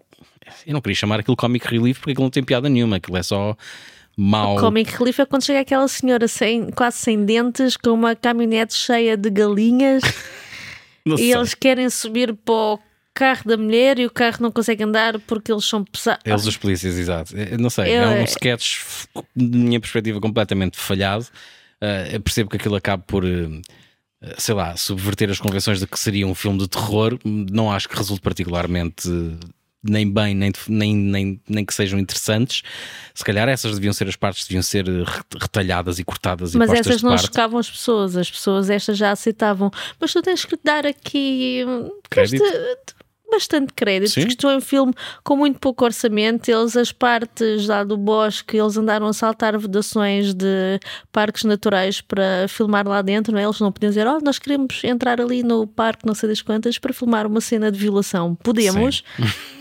Eu 0.67 0.73
não 0.75 0.81
queria 0.81 0.97
chamar 0.97 1.21
aquilo 1.21 1.37
comic 1.37 1.67
relief 1.67 1.99
porque 1.99 2.13
aquilo 2.13 2.25
não 2.25 2.31
tem 2.31 2.43
piada 2.43 2.69
nenhuma, 2.69 2.97
aquilo 2.97 3.17
é 3.17 3.23
só 3.23 3.57
mau. 4.17 4.57
O 4.57 4.61
Comic 4.61 4.97
Relief 4.97 5.19
é 5.21 5.27
quando 5.27 5.45
chega 5.45 5.61
aquela 5.61 5.89
senhora 5.89 6.29
sem, 6.29 6.71
quase 6.71 6.99
sem 6.99 7.25
dentes, 7.25 7.77
com 7.77 7.91
uma 7.91 8.15
caminhonete 8.15 8.75
cheia 8.75 9.17
de 9.17 9.31
galinhas 9.31 10.03
e 11.05 11.17
sei. 11.17 11.35
eles 11.35 11.55
querem 11.55 11.91
subir 11.91 12.35
para 12.35 12.55
o 12.55 12.79
carro 13.13 13.43
da 13.45 13.57
mulher 13.57 13.99
e 13.99 14.07
o 14.07 14.11
carro 14.11 14.39
não 14.41 14.51
consegue 14.51 14.83
andar 14.83 15.19
porque 15.21 15.53
eles 15.53 15.65
são 15.65 15.85
pesados. 15.85 16.23
Eles, 16.25 16.47
os 16.47 16.57
polícias, 16.57 16.99
exato. 16.99 17.37
Eu 17.37 17.59
não 17.59 17.71
sei, 17.71 17.97
Eu- 17.97 18.03
é 18.03 18.21
um 18.21 18.25
sketch, 18.25 18.81
de 19.35 19.59
minha 19.59 19.81
perspectiva, 19.81 20.21
completamente 20.21 20.79
falhado. 20.79 21.27
Uh, 21.81 22.13
eu 22.15 22.21
percebo 22.21 22.51
que 22.51 22.57
aquilo 22.57 22.77
acaba 22.77 23.03
por, 23.07 23.25
uh, 23.25 23.63
sei 24.39 24.55
lá, 24.55 24.77
subverter 24.77 25.31
as 25.31 25.39
convenções 25.39 25.81
de 25.81 25.87
que 25.87 25.99
seria 25.99 26.27
um 26.27 26.35
filme 26.35 26.59
de 26.59 26.69
terror. 26.69 27.19
Não 27.25 27.71
acho 27.71 27.89
que 27.89 27.97
resulte 27.97 28.23
particularmente 28.23 29.09
nem 29.85 30.11
bem, 30.11 30.35
nem, 30.35 30.51
nem, 30.69 30.95
nem, 30.97 31.41
nem 31.49 31.65
que 31.65 31.75
sejam 31.75 31.99
interessantes. 31.99 32.63
Se 33.15 33.25
calhar 33.25 33.49
essas 33.49 33.75
deviam 33.75 33.93
ser 33.93 34.09
as 34.09 34.17
partes, 34.17 34.47
deviam 34.47 34.63
ser 34.63 34.87
re- 34.89 35.05
retalhadas 35.41 35.99
e 35.99 36.05
cortadas 36.05 36.55
e 36.55 36.59
Mas 36.59 36.69
postas 36.71 36.87
essas 36.87 37.03
não 37.03 37.11
parte. 37.11 37.27
chocavam 37.27 37.59
as 37.59 37.71
pessoas, 37.71 38.17
as 38.17 38.31
pessoas 38.31 38.71
estas 38.71 38.97
já 38.97 39.11
aceitavam. 39.11 39.71
Mas 40.01 40.13
tu 40.13 40.23
tens 40.23 40.45
que 40.45 40.59
dar 40.65 40.87
aqui 40.87 41.65
hum, 41.67 41.91
Crédito? 42.09 42.43
bastante, 42.43 42.95
bastante 43.31 43.73
crédito, 43.75 44.11
Sim. 44.11 44.21
porque 44.21 44.33
isto 44.35 44.49
é 44.49 44.57
um 44.57 44.61
filme 44.61 44.93
com 45.25 45.37
muito 45.37 45.59
pouco 45.59 45.85
orçamento. 45.85 46.49
Eles, 46.49 46.77
as 46.77 46.93
partes 46.93 47.67
lá 47.67 47.83
do 47.83 47.97
bosque, 47.97 48.57
eles 48.57 48.77
andaram 48.77 49.07
a 49.07 49.13
saltar 49.13 49.59
vedações 49.59 50.33
de 50.33 50.79
parques 51.11 51.43
naturais 51.45 52.01
para 52.01 52.47
filmar 52.49 52.87
lá 52.87 53.03
dentro, 53.03 53.33
não 53.33 53.41
é? 53.41 53.45
Eles 53.45 53.59
não 53.61 53.73
podiam 53.73 53.91
dizer, 53.91 54.07
oh, 54.07 54.21
nós 54.23 54.39
queremos 54.39 54.83
entrar 54.85 55.21
ali 55.21 55.43
no 55.43 55.67
parque, 55.67 56.07
não 56.07 56.15
sei 56.15 56.29
das 56.29 56.43
quantas, 56.43 56.79
para 56.79 56.93
filmar 56.93 57.27
uma 57.27 57.41
cena 57.41 57.73
de 57.73 57.79
violação. 57.79 58.35
Podemos? 58.37 59.03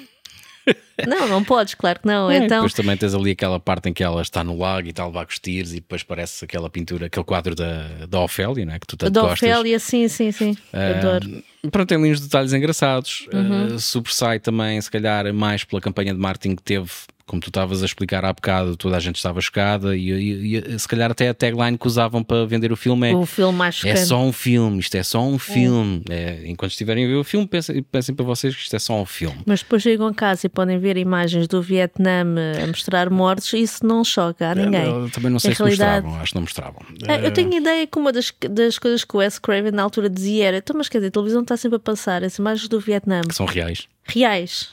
não, 1.07 1.27
não 1.27 1.43
podes, 1.43 1.73
claro 1.73 1.99
que 1.99 2.07
não. 2.07 2.29
É, 2.29 2.37
então, 2.37 2.59
Depois 2.59 2.73
também 2.73 2.95
tens 2.95 3.13
ali 3.13 3.31
aquela 3.31 3.59
parte 3.59 3.89
em 3.89 3.93
que 3.93 4.03
ela 4.03 4.21
está 4.21 4.43
no 4.43 4.57
lago 4.57 4.87
e 4.87 4.91
está 4.91 5.03
a 5.03 5.07
levar 5.07 5.25
com 5.25 5.31
os 5.31 5.39
tiros 5.39 5.71
e 5.71 5.75
depois 5.75 6.03
parece 6.03 6.45
aquela 6.45 6.69
pintura, 6.69 7.07
aquele 7.07 7.25
quadro 7.25 7.55
da, 7.55 8.05
da 8.07 8.21
Ofélia, 8.21 8.65
não 8.65 8.73
é? 8.73 8.79
que 8.79 8.87
tu 8.87 8.97
tanto 8.97 9.11
da 9.11 9.21
gostas. 9.21 9.49
Ofélia, 9.49 9.79
sim, 9.79 10.07
sim, 10.07 10.31
sim. 10.31 10.57
Adoro. 10.71 11.43
Ah, 11.65 11.69
pronto, 11.71 11.87
tem 11.87 11.97
ali 11.97 12.11
uns 12.11 12.21
detalhes 12.21 12.53
engraçados. 12.53 13.27
Uhum. 13.33 13.79
Sobressai 13.79 14.39
também, 14.39 14.79
se 14.79 14.91
calhar, 14.91 15.33
mais 15.33 15.63
pela 15.63 15.81
campanha 15.81 16.13
de 16.13 16.19
marketing 16.19 16.55
que 16.55 16.63
teve 16.63 16.89
como 17.25 17.41
tu 17.41 17.47
estavas 17.49 17.81
a 17.81 17.85
explicar 17.85 18.25
há 18.25 18.33
bocado, 18.33 18.75
toda 18.75 18.97
a 18.97 18.99
gente 18.99 19.15
estava 19.15 19.39
chocada 19.39 19.95
e, 19.95 20.11
e, 20.11 20.57
e, 20.57 20.79
se 20.79 20.87
calhar 20.87 21.09
até 21.09 21.29
a 21.29 21.33
tagline 21.33 21.77
que 21.77 21.87
usavam 21.87 22.21
para 22.23 22.45
vender 22.45 22.71
o 22.71 22.75
filme 22.75 23.11
é 23.11 23.15
O 23.15 23.25
filme 23.25 23.57
mais 23.57 23.81
é 23.85 23.95
só 23.95 24.21
um 24.21 24.33
filme, 24.33 24.79
isto 24.79 24.95
é 24.95 25.03
só 25.03 25.23
um 25.23 25.39
filme. 25.39 26.03
É, 26.09 26.41
enquanto 26.45 26.71
estiverem 26.71 27.05
a 27.05 27.07
ver 27.07 27.15
o 27.15 27.23
filme, 27.23 27.47
pensem, 27.47 27.81
pensem 27.83 28.13
para 28.13 28.25
vocês 28.25 28.53
que 28.55 28.61
isto 28.63 28.75
é 28.75 28.79
só 28.79 29.01
um 29.01 29.05
filme. 29.05 29.37
Mas 29.45 29.61
depois 29.61 29.81
chegam 29.81 30.07
a 30.07 30.13
casa 30.13 30.45
e 30.47 30.49
podem 30.49 30.77
ver 30.77 30.97
imagens 30.97 31.47
do 31.47 31.61
Vietnã 31.61 32.25
a 32.61 32.67
mostrar 32.67 33.09
mortes, 33.09 33.53
isso 33.53 33.85
não 33.85 34.03
choca 34.03 34.49
a 34.51 34.55
ninguém. 34.55 34.83
Eu 34.85 35.09
também 35.09 35.31
não 35.31 35.39
sei 35.39 35.53
se 35.55 35.59
realidade- 35.61 36.01
mostravam, 36.05 36.21
acho 36.21 36.31
que 36.31 36.35
não 36.35 36.41
mostravam. 36.41 36.81
Eh, 37.07 37.27
Eu 37.27 37.31
tenho 37.31 37.53
ideia 37.53 37.87
que 37.87 37.97
uma 37.97 38.11
das, 38.11 38.33
das 38.49 38.77
coisas 38.77 39.03
que 39.05 39.15
o 39.15 39.19
Wes 39.19 39.39
Craven 39.39 39.71
na 39.71 39.83
altura 39.83 40.09
dizia 40.09 40.45
era: 40.47 40.57
então, 40.57 40.75
mas 40.77 40.89
quer 40.89 40.97
dizer, 40.97 41.07
a 41.07 41.11
televisão 41.11 41.41
está 41.41 41.55
sempre 41.55 41.77
a 41.77 41.79
passar 41.79 42.23
as 42.23 42.37
imagens 42.37 42.67
do 42.67 42.79
Vietnã 42.79 43.21
que 43.21 43.33
são 43.33 43.45
reais. 43.45 43.87
reais, 44.05 44.69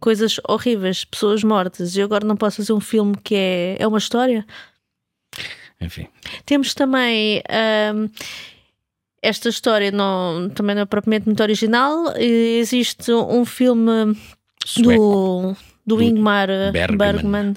coisas 0.00 0.38
horríveis, 0.48 1.04
pessoas 1.04 1.42
mortas, 1.42 1.96
e 1.96 2.00
eu 2.00 2.04
agora 2.04 2.26
não 2.26 2.36
posso 2.36 2.58
fazer 2.58 2.72
um 2.72 2.80
filme 2.80 3.16
que 3.22 3.34
é, 3.34 3.76
é 3.78 3.86
uma 3.86 3.98
história. 3.98 4.46
Enfim, 5.80 6.06
Temos 6.46 6.72
também 6.74 7.42
ahm, 7.48 8.08
esta 9.22 9.48
história, 9.48 9.90
não, 9.90 10.50
também 10.54 10.74
não 10.74 10.82
é 10.82 10.86
propriamente 10.86 11.26
muito 11.26 11.42
original. 11.42 12.14
Existe 12.16 13.10
um 13.12 13.44
filme 13.44 14.16
sueco. 14.64 15.56
do 15.86 15.96
Do 15.96 16.02
Ingmar 16.02 16.48
Bergman. 16.72 16.96
Bergman. 16.98 17.54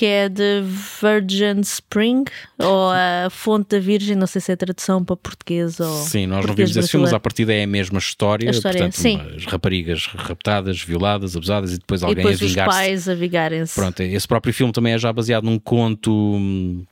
Que 0.00 0.06
é 0.06 0.30
de 0.30 0.62
Virgin 1.02 1.60
Spring 1.60 2.24
ou 2.56 2.88
a 2.90 3.28
Fonte 3.28 3.76
da 3.76 3.78
Virgem, 3.78 4.16
não 4.16 4.26
sei 4.26 4.40
se 4.40 4.50
é 4.50 4.56
tradução 4.56 5.04
para 5.04 5.14
português 5.14 5.78
ou 5.78 5.94
Sim, 5.94 6.26
nós 6.26 6.46
não 6.46 6.54
vimos 6.54 6.74
esse 6.74 6.88
filme, 6.88 7.04
mas 7.04 7.12
à 7.12 7.20
partida 7.20 7.52
é 7.52 7.64
a 7.64 7.66
mesma 7.66 7.98
história. 7.98 8.48
A 8.48 8.50
história, 8.50 8.78
portanto, 8.80 8.94
sim. 8.94 9.20
as 9.36 9.44
raparigas 9.44 10.06
raptadas, 10.06 10.80
violadas, 10.80 11.36
abusadas 11.36 11.74
e 11.74 11.78
depois 11.78 12.00
E 12.00 12.04
alguém 12.06 12.16
depois 12.24 12.40
a 12.40 12.44
os 12.46 12.50
vingar-se. 12.50 12.78
pais 12.78 13.08
a 13.10 13.14
vingarem-se. 13.14 13.74
Pronto, 13.74 14.00
esse 14.00 14.26
próprio 14.26 14.54
filme 14.54 14.72
também 14.72 14.94
é 14.94 14.98
já 14.98 15.12
baseado 15.12 15.44
num 15.44 15.58
conto. 15.58 16.10
hum, 16.10 16.82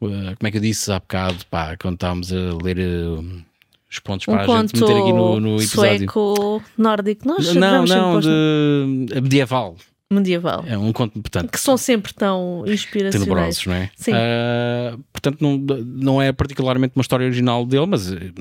uh, 0.00 0.06
Como 0.06 0.36
é 0.44 0.50
que 0.52 0.58
eu 0.58 0.62
disse 0.62 0.92
há 0.92 1.00
bocado? 1.00 1.44
Pá, 1.50 1.76
quando 1.76 1.94
estávamos 1.94 2.32
a 2.32 2.36
ler 2.62 2.78
uh, 2.78 3.42
os 3.90 3.98
pontos 3.98 4.28
Um 4.28 4.34
para 4.34 4.44
a 4.44 4.60
gente 4.60 4.80
meter 4.80 4.96
aqui 4.96 5.12
no, 5.12 5.40
no 5.40 5.56
episódio. 5.56 5.98
sueco 5.98 6.62
nórdico. 6.78 7.26
Nós 7.26 7.52
Não, 7.56 7.84
não, 7.84 8.18
os 8.18 8.24
de 8.24 9.20
medieval. 9.20 9.74
Medieval. 10.12 10.64
É 10.66 10.76
um 10.76 10.92
conto, 10.92 11.20
portanto, 11.20 11.50
Que 11.52 11.60
são 11.60 11.76
sempre 11.76 12.12
tão 12.12 12.64
inspiracionais. 12.66 13.24
tenebrosos, 13.24 13.66
não 13.66 13.74
é? 13.74 13.90
Sim. 13.96 14.12
Ah, 14.14 14.98
portanto, 15.12 15.38
não, 15.40 15.56
não 15.56 16.22
é 16.22 16.32
particularmente 16.32 16.94
uma 16.96 17.02
história 17.02 17.24
original 17.26 17.64
dele, 17.64 17.86
mas 17.86 18.10
eh, 18.12 18.32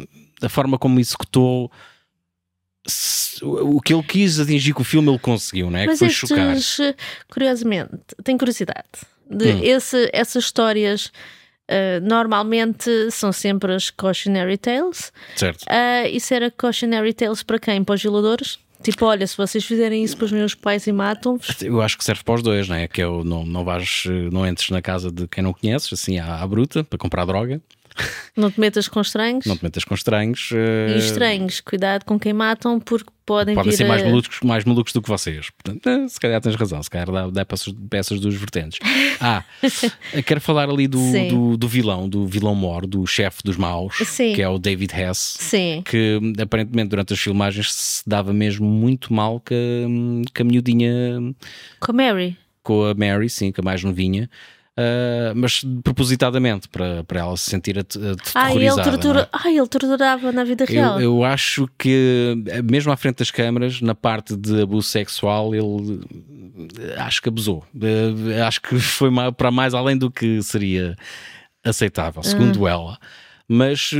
a 0.41 0.49
forma 0.49 0.77
como 0.79 0.99
executou 0.99 1.71
o 3.41 3.79
que 3.81 3.93
ele 3.93 4.03
quis 4.03 4.39
atingir 4.39 4.73
com 4.73 4.81
o 4.81 4.85
filme, 4.85 5.09
ele 5.09 5.19
conseguiu, 5.19 5.69
não 5.69 5.77
é? 5.77 5.85
Mas 5.85 5.99
que 5.99 6.05
foi 6.05 6.09
chocar. 6.09 6.55
estes, 6.57 6.93
curiosamente, 7.31 7.91
tenho 8.23 8.37
curiosidade. 8.37 8.83
De 9.29 9.45
Hum. 9.51 9.59
esse- 9.63 10.09
essas 10.11 10.43
histórias 10.45 11.11
ah, 11.71 11.99
normalmente 12.01 12.89
são 13.11 13.31
sempre 13.31 13.75
as 13.75 13.91
cautionary 13.91 14.57
tales. 14.57 15.13
Certo. 15.35 15.63
Ah, 15.69 16.07
isso 16.09 16.33
era 16.33 16.49
cautionary 16.49 17.13
tales 17.13 17.43
para 17.43 17.59
quem? 17.59 17.83
Para 17.83 17.93
os 17.95 18.01
violadores? 18.01 18.57
Tipo, 18.81 19.05
olha, 19.05 19.27
se 19.27 19.35
vocês 19.35 19.63
fizerem 19.65 20.03
isso 20.03 20.15
para 20.15 20.25
os 20.25 20.31
meus 20.31 20.55
pais 20.55 20.87
e 20.87 20.91
matam-vos, 20.91 21.61
Eu 21.61 21.81
acho 21.81 21.97
que 21.97 22.03
serve 22.03 22.23
para 22.23 22.35
os 22.35 22.41
dois, 22.41 22.67
não 22.69 22.75
é? 22.75 22.87
Que 22.87 23.01
é 23.01 23.07
o 23.07 23.23
não, 23.23 23.45
não 23.45 23.63
vais, 23.65 24.03
não 24.31 24.47
entres 24.47 24.69
na 24.69 24.81
casa 24.81 25.11
de 25.11 25.27
quem 25.27 25.43
não 25.43 25.53
conheces, 25.53 25.91
assim 25.91 26.17
à, 26.17 26.41
à 26.41 26.47
bruta, 26.47 26.83
para 26.83 26.97
comprar 26.97 27.25
droga, 27.25 27.61
não 28.35 28.49
te 28.51 28.59
metas 28.59 28.87
com 28.87 29.01
estranhos. 29.01 29.45
não 29.45 29.55
te 29.57 29.63
metas 29.63 29.83
com 29.83 29.93
estranhos. 29.93 30.49
eh, 30.53 30.95
E 30.95 30.99
estranhos, 30.99 31.59
cuidado 31.61 32.03
com 32.05 32.19
quem 32.19 32.33
matam, 32.33 32.79
porque 32.79 33.09
podem 33.25 33.53
Podem 33.55 33.71
ser 33.71 33.85
mais 33.85 34.01
a- 34.01 34.05
malucos, 34.05 34.39
mais 34.43 34.65
malucos 34.65 34.91
do 34.93 35.01
que 35.01 35.07
vocês. 35.09 35.49
Portanto, 35.51 35.87
eh, 35.87 36.07
se 36.07 36.19
calhar 36.19 36.41
tens 36.41 36.55
razão, 36.55 36.81
se 36.81 36.89
calhar 36.89 37.11
dá, 37.11 37.27
dá 37.29 37.45
peças, 37.45 37.73
peças 37.89 38.19
dos 38.19 38.33
vertentes. 38.35 38.79
Ah, 39.21 39.43
quero 40.25 40.41
falar 40.41 40.69
ali 40.69 40.87
do, 40.87 40.99
do, 41.29 41.57
do 41.57 41.67
vilão, 41.67 42.07
do 42.09 42.25
vilão 42.25 42.55
mor, 42.55 42.87
do 42.87 43.05
chefe 43.05 43.41
dos 43.43 43.55
maus, 43.57 43.95
Sim. 44.05 44.33
que 44.33 44.41
é 44.41 44.49
o 44.49 44.57
David 44.57 44.93
Hess. 44.95 45.37
Sim, 45.39 45.83
Que 45.85 46.19
aparentemente 46.41 46.89
durante 46.89 47.13
as 47.13 47.19
filmagens 47.19 47.71
se 47.73 48.03
dava 48.07 48.33
mesmo 48.33 48.65
muito 48.67 49.13
mal 49.13 49.39
com 49.39 49.53
a, 50.25 50.29
com 50.35 50.41
a 50.41 50.45
miudinha, 50.45 50.89
com 51.79 51.91
a 51.91 51.93
Mary. 51.93 52.37
com 52.63 52.83
a 52.85 52.93
Mary, 52.93 53.29
sim, 53.29 53.51
com 53.51 53.61
a 53.61 53.63
mais 53.65 53.83
novinha. 53.83 54.29
Ah, 54.81 55.33
mas 55.35 55.61
propositadamente 55.83 56.69
para, 56.69 57.03
para 57.03 57.19
ela 57.19 57.35
se 57.35 57.49
sentir 57.49 57.77
at- 57.77 57.97
Ah, 58.33 58.53
ele, 58.55 58.67
aterrorizada. 58.69 59.13
não 59.13 59.19
é? 59.19 59.27
ah, 59.33 59.49
ele 59.51 59.67
torturava 59.67 60.31
na 60.31 60.43
vida 60.45 60.63
real. 60.65 60.95
Eu, 61.01 61.17
eu 61.17 61.23
acho 61.25 61.67
que, 61.77 62.35
mesmo 62.63 62.91
à 62.91 62.95
frente 62.97 63.17
das 63.17 63.29
câmaras, 63.31 63.81
na 63.81 63.93
parte 63.93 64.35
de 64.37 64.61
abuso 64.61 64.87
sexual, 64.87 65.53
ele 65.53 65.99
eh, 66.79 66.95
acho 67.01 67.21
que 67.21 67.27
abusou. 67.29 67.65
Eh, 67.81 68.41
Acho 68.41 68.61
que 68.61 68.77
foi 68.79 69.09
para 69.37 69.51
mais 69.51 69.73
além 69.73 69.97
do 69.97 70.09
que 70.09 70.41
seria 70.41 70.95
aceitável, 71.63 72.23
segundo 72.23 72.65
Ah. 72.65 72.69
ela. 72.71 72.97
Mas 73.51 73.91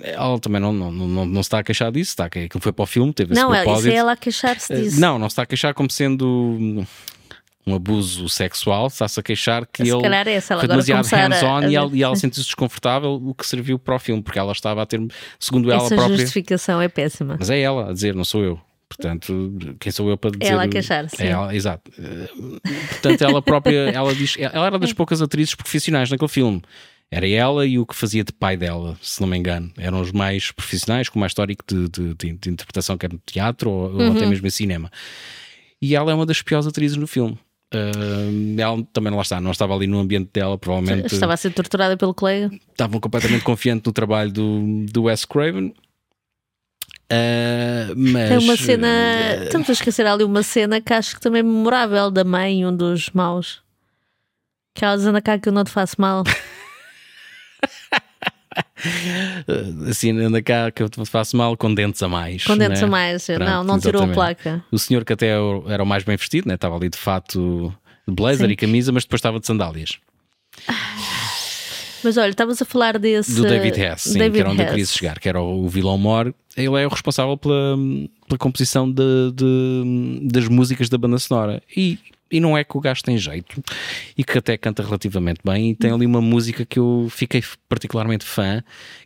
eh, 0.00 0.12
ela 0.14 0.38
também 0.40 0.60
não, 0.60 0.72
não, 0.72 0.90
não, 0.90 1.26
não 1.26 1.42
se 1.42 1.46
está 1.46 1.58
a 1.58 1.62
queixar 1.62 1.92
disso, 1.92 2.10
está 2.12 2.28
que 2.30 2.48
foi 2.58 2.72
para 2.72 2.82
o 2.82 2.86
filme, 2.86 3.12
teve 3.12 3.34
não, 3.34 3.50
esse 3.50 3.58
é- 3.58 3.60
isso 3.60 3.64
propósito. 3.64 3.92
é 3.92 3.96
ela 3.96 4.12
a 4.12 4.16
queixar-se 4.16 4.72
Eh, 4.72 4.80
disso. 4.80 5.00
Não, 5.00 5.18
não 5.18 5.28
se 5.28 5.34
está 5.34 5.42
a 5.42 5.46
queixar 5.46 5.74
como 5.74 5.90
sendo 5.90 6.84
um 7.66 7.74
abuso 7.74 8.28
sexual, 8.28 8.88
está-se 8.88 9.18
a 9.18 9.22
queixar 9.22 9.66
que 9.66 9.84
Se 9.84 9.90
ele 9.90 10.06
é, 10.14 10.34
ela 10.34 10.40
foi 10.40 10.54
agora 10.56 10.68
demasiado 10.68 11.06
hands-on 11.06 11.56
a 11.56 11.68
e 11.70 11.74
ela, 11.74 11.98
ela 11.98 12.16
sentiu-se 12.16 12.44
desconfortável, 12.48 13.12
o 13.14 13.34
que 13.34 13.46
serviu 13.46 13.78
para 13.78 13.96
o 13.96 13.98
filme, 13.98 14.22
porque 14.22 14.38
ela 14.38 14.52
estava 14.52 14.82
a 14.82 14.86
ter, 14.86 15.00
segundo 15.38 15.70
ela 15.72 15.84
Essa 15.84 15.94
própria. 15.96 16.16
justificação 16.18 16.80
é 16.82 16.88
péssima. 16.88 17.36
Mas 17.38 17.48
é 17.50 17.60
ela 17.60 17.90
a 17.90 17.92
dizer, 17.92 18.14
não 18.14 18.24
sou 18.24 18.42
eu. 18.44 18.60
Portanto, 18.86 19.56
quem 19.80 19.90
sou 19.90 20.08
eu 20.10 20.16
para 20.16 20.30
dizer. 20.30 20.52
Ela 20.52 20.64
a 20.64 20.68
queixar-se, 20.68 21.16
É 21.16 21.18
sim. 21.26 21.32
ela, 21.32 21.54
exato. 21.56 21.90
Portanto, 22.90 23.22
ela 23.22 23.42
própria, 23.42 23.90
ela 23.90 24.14
diz, 24.14 24.36
ela 24.38 24.66
era 24.66 24.78
das 24.78 24.92
poucas 24.92 25.20
atrizes 25.22 25.54
profissionais 25.54 26.10
naquele 26.10 26.28
filme. 26.28 26.62
Era 27.10 27.28
ela 27.28 27.66
e 27.66 27.78
o 27.78 27.86
que 27.86 27.94
fazia 27.94 28.24
de 28.24 28.32
pai 28.32 28.56
dela, 28.56 28.96
se 29.00 29.20
não 29.20 29.28
me 29.28 29.36
engano. 29.36 29.72
Eram 29.78 30.00
os 30.00 30.10
mais 30.10 30.50
profissionais, 30.50 31.08
com 31.08 31.18
mais 31.18 31.30
histórico 31.30 31.64
de, 31.66 31.88
de, 31.88 32.14
de- 32.14 32.32
de 32.32 32.50
interpretação, 32.50 32.96
quer 32.98 33.12
no 33.12 33.20
teatro 33.24 33.70
ou, 33.70 33.92
ou 33.92 34.00
Uhum. 34.00 34.16
até 34.16 34.26
mesmo 34.26 34.46
em 34.46 34.50
cinema. 34.50 34.90
E 35.80 35.94
ela 35.94 36.10
é 36.10 36.14
uma 36.14 36.26
das 36.26 36.40
piores 36.42 36.66
atrizes 36.66 36.96
no 36.96 37.06
filme. 37.06 37.38
Eh, 37.72 38.60
ela 38.60 38.82
também 38.92 39.12
lá 39.12 39.22
está, 39.22 39.40
não 39.40 39.50
estava 39.50 39.74
ali 39.74 39.86
no 39.86 39.98
ambiente 39.98 40.30
dela, 40.32 40.56
provavelmente 40.58 41.12
Estava 41.12 41.34
a 41.34 41.36
ser 41.36 41.50
torturada 41.52 41.96
pelo 41.96 42.14
colega. 42.14 42.50
estavam 42.70 43.00
completamente 43.00 43.42
confiantes 43.44 43.84
no 43.86 43.92
trabalho 43.92 44.30
do, 44.32 44.84
do 44.86 45.02
Wes 45.04 45.24
Craven. 45.24 45.74
Ah, 47.10 47.92
mas 47.96 48.28
Tem 48.28 48.38
uma 48.38 48.56
cena. 48.56 48.86
eh, 48.88 49.44
Estamos 49.44 49.68
a 49.68 49.72
esquecer 49.72 50.06
ali 50.06 50.24
uma 50.24 50.42
cena 50.42 50.80
que 50.80 50.92
acho 50.92 51.14
que 51.16 51.20
também 51.20 51.40
é 51.40 51.42
memorável 51.42 52.10
da 52.10 52.24
mãe, 52.24 52.64
um 52.66 52.74
dos 52.74 53.10
maus. 53.10 53.62
Que 54.74 54.84
ela 54.84 54.96
diz 54.96 55.06
anda 55.06 55.20
cá 55.22 55.38
que 55.38 55.48
eu 55.48 55.52
não 55.52 55.64
te 55.64 55.70
faço 55.70 55.96
mal. 56.00 56.24
assim, 59.88 60.10
anda 60.18 60.42
cá 60.42 60.70
que 60.70 60.82
eu 60.82 60.88
te 60.88 61.04
faço 61.06 61.36
mal 61.36 61.56
com 61.56 61.72
dentes 61.74 62.02
a 62.02 62.08
mais. 62.08 62.44
Com 62.44 62.56
dentes 62.56 62.80
né? 62.80 62.86
a 62.86 62.90
mais. 62.90 63.26
Pronto, 63.26 63.44
não, 63.44 63.64
não 63.64 63.78
tirou 63.78 64.02
a 64.02 64.08
placa. 64.08 64.64
O 64.70 64.78
senhor 64.78 65.04
que 65.04 65.12
até 65.12 65.28
era 65.68 65.82
o 65.82 65.86
mais 65.86 66.04
bem 66.04 66.16
vestido, 66.16 66.48
né? 66.48 66.54
estava 66.54 66.76
ali 66.76 66.88
de 66.88 66.98
fato 66.98 67.72
de 68.06 68.14
blazer 68.14 68.46
Sim. 68.46 68.52
e 68.52 68.56
camisa, 68.56 68.92
mas 68.92 69.04
depois 69.04 69.18
estava 69.18 69.40
de 69.40 69.46
sandálias. 69.46 69.98
Mas 72.02 72.18
olha, 72.18 72.28
estavas 72.28 72.60
a 72.60 72.64
falar 72.66 72.98
desse. 72.98 73.34
Do 73.34 73.42
David 73.44 73.80
Hess, 73.80 74.02
sim, 74.02 74.18
David 74.18 74.32
que 74.34 74.40
era 74.40 74.50
onde 74.50 74.60
eu 74.60 74.64
Hess. 74.66 74.70
queria 74.72 74.86
chegar, 74.86 75.18
que 75.18 75.28
era 75.28 75.40
o, 75.40 75.64
o 75.64 75.68
vilão 75.68 75.96
Mor. 75.96 76.34
Ele 76.54 76.66
é 76.82 76.86
o 76.86 76.90
responsável 76.90 77.36
pela, 77.38 77.76
pela 78.28 78.38
composição 78.38 78.90
de, 78.90 79.32
de- 79.34 80.20
das 80.30 80.46
músicas 80.46 80.88
da 80.90 80.98
banda 80.98 81.18
sonora. 81.18 81.62
E, 81.74 81.98
e 82.34 82.40
não 82.40 82.58
é 82.58 82.64
que 82.64 82.76
o 82.76 82.80
gajo 82.80 83.00
tem 83.00 83.16
jeito 83.16 83.62
e 84.18 84.24
que 84.24 84.36
até 84.36 84.56
canta 84.56 84.82
relativamente 84.82 85.38
bem. 85.44 85.70
E 85.70 85.74
tem 85.76 85.92
ali 85.92 86.04
uma 86.04 86.20
música 86.20 86.66
que 86.66 86.80
eu 86.80 87.06
fiquei 87.08 87.40
particularmente 87.68 88.24
fã, 88.24 88.60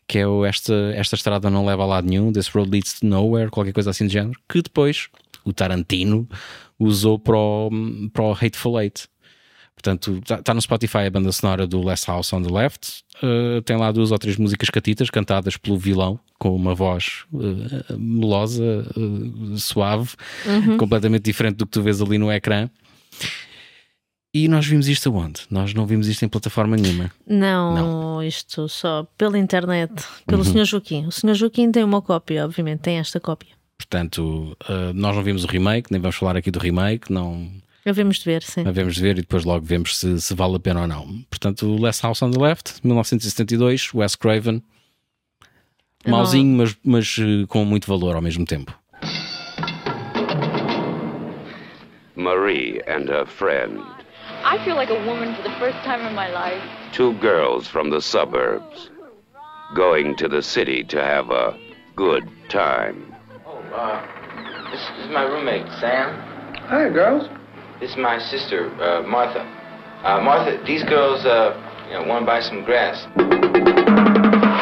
que 0.06 0.18
é 0.18 0.26
o 0.26 0.46
esta, 0.46 0.72
esta 0.94 1.14
estrada 1.14 1.50
não 1.50 1.66
leva 1.66 1.82
a 1.82 1.86
lado 1.86 2.08
nenhum, 2.08 2.32
This 2.32 2.48
Road 2.48 2.70
Leads 2.70 3.00
to 3.00 3.06
Nowhere, 3.06 3.50
qualquer 3.50 3.74
coisa 3.74 3.90
assim 3.90 4.06
do 4.06 4.10
género, 4.10 4.40
que 4.48 4.62
depois 4.62 5.08
o 5.44 5.52
Tarantino 5.52 6.26
usou 6.78 7.18
para 7.18 7.36
o, 7.36 7.70
para 8.14 8.24
o 8.24 8.32
Hateful 8.32 8.80
Eight. 8.80 9.06
Portanto, 9.74 10.20
está 10.26 10.54
no 10.54 10.62
Spotify 10.62 11.00
a 11.06 11.10
banda 11.10 11.30
sonora 11.30 11.66
do 11.66 11.82
Last 11.82 12.06
House 12.08 12.32
on 12.32 12.42
the 12.42 12.50
Left. 12.50 13.04
Uh, 13.22 13.60
tem 13.62 13.76
lá 13.76 13.92
duas 13.92 14.10
ou 14.10 14.18
três 14.18 14.38
músicas 14.38 14.70
catitas 14.70 15.10
cantadas 15.10 15.58
pelo 15.58 15.76
vilão, 15.76 16.18
com 16.38 16.56
uma 16.56 16.74
voz 16.74 17.24
uh, 17.32 17.98
melosa, 17.98 18.86
uh, 18.96 19.56
suave, 19.58 20.16
completamente 20.78 21.24
diferente 21.24 21.56
do 21.56 21.66
que 21.66 21.72
tu 21.72 21.82
vês 21.82 22.00
ali 22.00 22.16
no 22.16 22.32
ecrã. 22.32 22.70
E 24.44 24.46
nós 24.46 24.64
vimos 24.66 24.86
isto 24.88 25.08
aonde? 25.08 25.40
Nós 25.50 25.74
não 25.74 25.84
vimos 25.84 26.06
isto 26.06 26.24
em 26.24 26.28
plataforma 26.28 26.76
nenhuma. 26.76 27.10
Não, 27.26 28.22
isto 28.22 28.68
só 28.68 29.04
pela 29.16 29.36
internet, 29.38 29.92
pelo 30.26 30.44
Uhum. 30.44 30.52
Sr. 30.52 30.64
Joaquim. 30.64 31.06
O 31.06 31.10
Sr. 31.10 31.34
Joaquim 31.34 31.72
tem 31.72 31.82
uma 31.82 32.00
cópia, 32.00 32.44
obviamente, 32.44 32.80
tem 32.80 32.98
esta 32.98 33.18
cópia. 33.18 33.48
Portanto, 33.76 34.56
uh, 34.68 34.92
nós 34.94 35.16
não 35.16 35.22
vimos 35.24 35.42
o 35.42 35.46
remake, 35.48 35.90
nem 35.90 36.00
vamos 36.00 36.16
falar 36.16 36.36
aqui 36.36 36.50
do 36.52 36.58
remake, 36.60 37.12
não 37.12 37.50
Havemos 37.84 38.18
de 38.18 38.24
ver, 38.26 38.42
sim. 38.42 38.66
havemos 38.66 38.94
de 38.96 39.00
ver 39.00 39.12
e 39.18 39.22
depois 39.22 39.44
logo 39.44 39.64
vemos 39.64 39.96
se, 39.96 40.20
se 40.20 40.34
vale 40.34 40.56
a 40.56 40.60
pena 40.60 40.82
ou 40.82 40.86
não. 40.86 41.22
Portanto, 41.30 41.66
o 41.66 41.80
Last 41.80 42.02
House 42.04 42.20
on 42.22 42.30
the 42.30 42.38
Left, 42.40 42.74
1972, 42.84 43.92
Wes 43.94 44.14
Craven. 44.14 44.62
Não- 46.06 46.12
Mauzinho, 46.18 46.56
mas, 46.56 46.76
mas 46.84 47.16
eh, 47.18 47.44
com 47.48 47.64
muito 47.64 47.88
valor 47.88 48.14
ao 48.14 48.22
mesmo 48.22 48.44
tempo. 48.44 48.72
Marie 52.16 52.80
and 52.86 53.08
her 53.08 53.26
friend 53.26 53.80
I 54.50 54.64
feel 54.64 54.76
like 54.76 54.88
a 54.88 55.04
woman 55.04 55.34
for 55.36 55.42
the 55.42 55.54
first 55.58 55.76
time 55.84 56.06
in 56.06 56.14
my 56.14 56.30
life. 56.30 56.62
Two 56.94 57.12
girls 57.18 57.68
from 57.68 57.90
the 57.90 58.00
suburbs 58.00 58.88
going 59.76 60.16
to 60.16 60.26
the 60.26 60.42
city 60.42 60.82
to 60.84 61.04
have 61.04 61.30
a 61.30 61.54
good 61.94 62.26
time. 62.48 63.14
Oh, 63.44 63.58
uh, 63.58 64.70
this, 64.70 64.80
this 64.96 65.04
is 65.04 65.12
my 65.12 65.24
roommate, 65.24 65.66
Sam. 65.78 66.18
Hi, 66.64 66.88
girls. 66.88 67.28
This 67.78 67.90
is 67.90 67.98
my 67.98 68.18
sister, 68.18 68.70
uh, 68.80 69.02
Martha. 69.02 69.40
Uh, 70.02 70.22
Martha, 70.22 70.64
these 70.64 70.82
girls, 70.84 71.26
uh, 71.26 71.52
you 71.88 71.98
know, 71.98 72.04
want 72.04 72.22
to 72.22 72.26
buy 72.26 72.40
some 72.40 72.64
grass. 72.64 73.04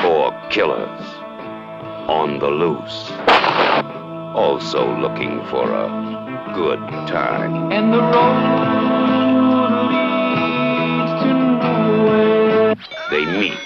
Four 0.02 0.34
killers 0.50 1.00
on 2.10 2.40
the 2.40 2.48
loose. 2.48 3.12
Also 4.34 4.96
looking 4.98 5.46
for 5.46 5.70
a 5.70 6.52
good 6.56 6.80
time. 7.06 7.70
And 7.70 7.94
the 7.94 8.00
road 8.00 8.75
They 13.08 13.24
meet 13.24 13.58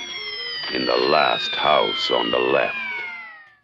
in 0.75 0.85
the 0.85 0.97
last 1.09 1.55
house 1.57 2.11
on 2.11 2.31
the 2.31 2.39
left. 2.39 2.77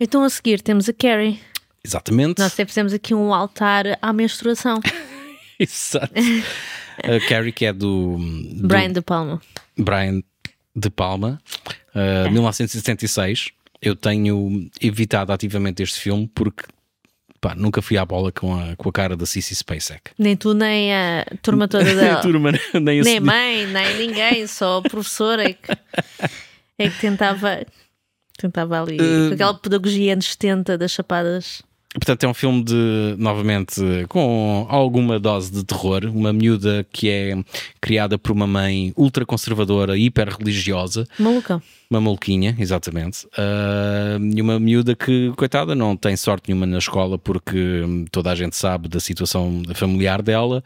Então 0.01 0.25
a 0.25 0.31
seguir 0.31 0.63
temos 0.63 0.89
a 0.89 0.93
Carrie. 0.95 1.39
Exatamente. 1.85 2.41
Nós 2.41 2.55
até 2.55 2.65
fizemos 2.65 2.95
aqui 2.95 3.15
um 3.15 3.35
altar 3.35 3.99
à 4.01 4.11
menstruação. 4.11 4.81
Exato. 5.61 6.15
A 6.99 7.29
Carrie, 7.29 7.53
que 7.53 7.67
é 7.67 7.75
do, 7.75 8.17
do 8.17 8.67
Brian 8.67 8.91
De 8.91 9.03
Palma. 9.03 9.41
Brian 9.77 10.23
De 10.75 10.89
Palma, 10.89 11.39
uh, 11.95 12.31
1976. 12.31 13.51
Eu 13.83 13.95
tenho 13.95 14.71
evitado 14.81 15.31
ativamente 15.31 15.83
este 15.83 16.01
filme 16.01 16.27
porque 16.35 16.65
pá, 17.47 17.55
nunca 17.55 17.81
fui 17.81 17.97
à 17.97 18.05
bola 18.05 18.33
com 18.33 18.59
a, 18.59 18.75
com 18.75 18.89
a 18.89 18.93
cara 18.93 19.17
da 19.17 19.25
Cissy 19.25 19.55
Spacek. 19.55 20.11
Nem 20.19 20.37
tu, 20.37 20.53
nem 20.53 20.93
a 20.93 21.25
turma 21.41 21.69
toda 21.69 21.85
Nem 21.85 21.95
dela. 21.95 22.19
a 22.19 22.23
turma, 22.23 22.53
nem 22.75 23.01
a 23.01 23.05
nem 23.05 23.21
mãe, 23.21 23.67
nem 23.67 23.99
ninguém, 23.99 24.47
só 24.49 24.79
o 24.79 24.83
professor 24.83 25.39
é 25.39 25.53
que, 25.53 25.73
é 26.79 26.91
que 26.91 27.01
tentava, 27.01 27.65
tentava 28.37 28.83
ali, 28.83 28.99
Uh, 29.01 29.35
aquela 29.35 29.55
pedagogia 29.55 30.13
anos 30.15 30.27
70 30.33 30.77
das 30.77 30.91
chapadas. 30.91 31.63
Portanto, 31.95 32.25
é 32.25 32.29
um 32.29 32.35
filme 32.35 32.63
de, 32.63 33.15
novamente, 33.17 33.81
com 34.09 34.67
alguma 34.69 35.19
dose 35.19 35.51
de 35.51 35.65
terror. 35.65 36.05
Uma 36.13 36.31
miúda 36.33 36.87
que 36.93 37.09
é 37.09 37.35
criada 37.81 38.19
por 38.19 38.33
uma 38.33 38.47
mãe 38.47 38.93
ultraconservadora, 38.97 39.97
hiper 39.97 40.29
religiosa, 40.37 41.07
Maluca. 41.19 41.63
uma 41.91 42.01
maluquinha, 42.01 42.55
exatamente. 42.59 43.27
Ah, 43.39 44.19
e 44.21 44.43
uma 44.43 44.61
miúda 44.61 44.95
que, 44.95 45.33
coitada, 45.37 45.75
não 45.75 45.97
tem 45.97 46.17
sorte 46.17 46.49
nenhuma 46.49 46.67
na 46.67 46.79
escola 46.79 47.17
porque 47.19 47.57
hum, 47.57 48.05
toda 48.11 48.31
a 48.31 48.35
gente 48.35 48.57
sabe 48.57 48.89
da 48.89 49.01
situação 49.01 49.63
familiar 49.75 50.21
dela. 50.21 50.63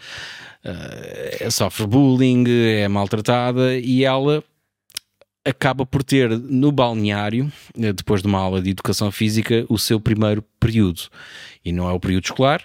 Ah, 0.65 1.49
sofre 1.51 1.87
bullying, 1.87 2.45
é 2.49 2.89
maltratada 2.89 3.77
e 3.79 4.05
ela 4.05 4.43
acaba 5.45 5.87
por 5.87 6.03
ter 6.03 6.31
no 6.39 6.71
balneário, 6.71 7.51
eh, 7.79 7.93
depois 7.93 8.21
de 8.23 8.29
uma 8.29 8.39
aula 8.39 8.61
de 8.61 8.71
educação 8.71 9.11
física, 9.11 9.65
o 9.69 9.79
seu 9.79 9.99
primeiro 10.01 10.43
período. 10.59 11.03
E 11.65 11.73
não 11.73 11.89
é 11.89 11.93
o 11.93 12.01
período 12.01 12.25
escolar, 12.25 12.63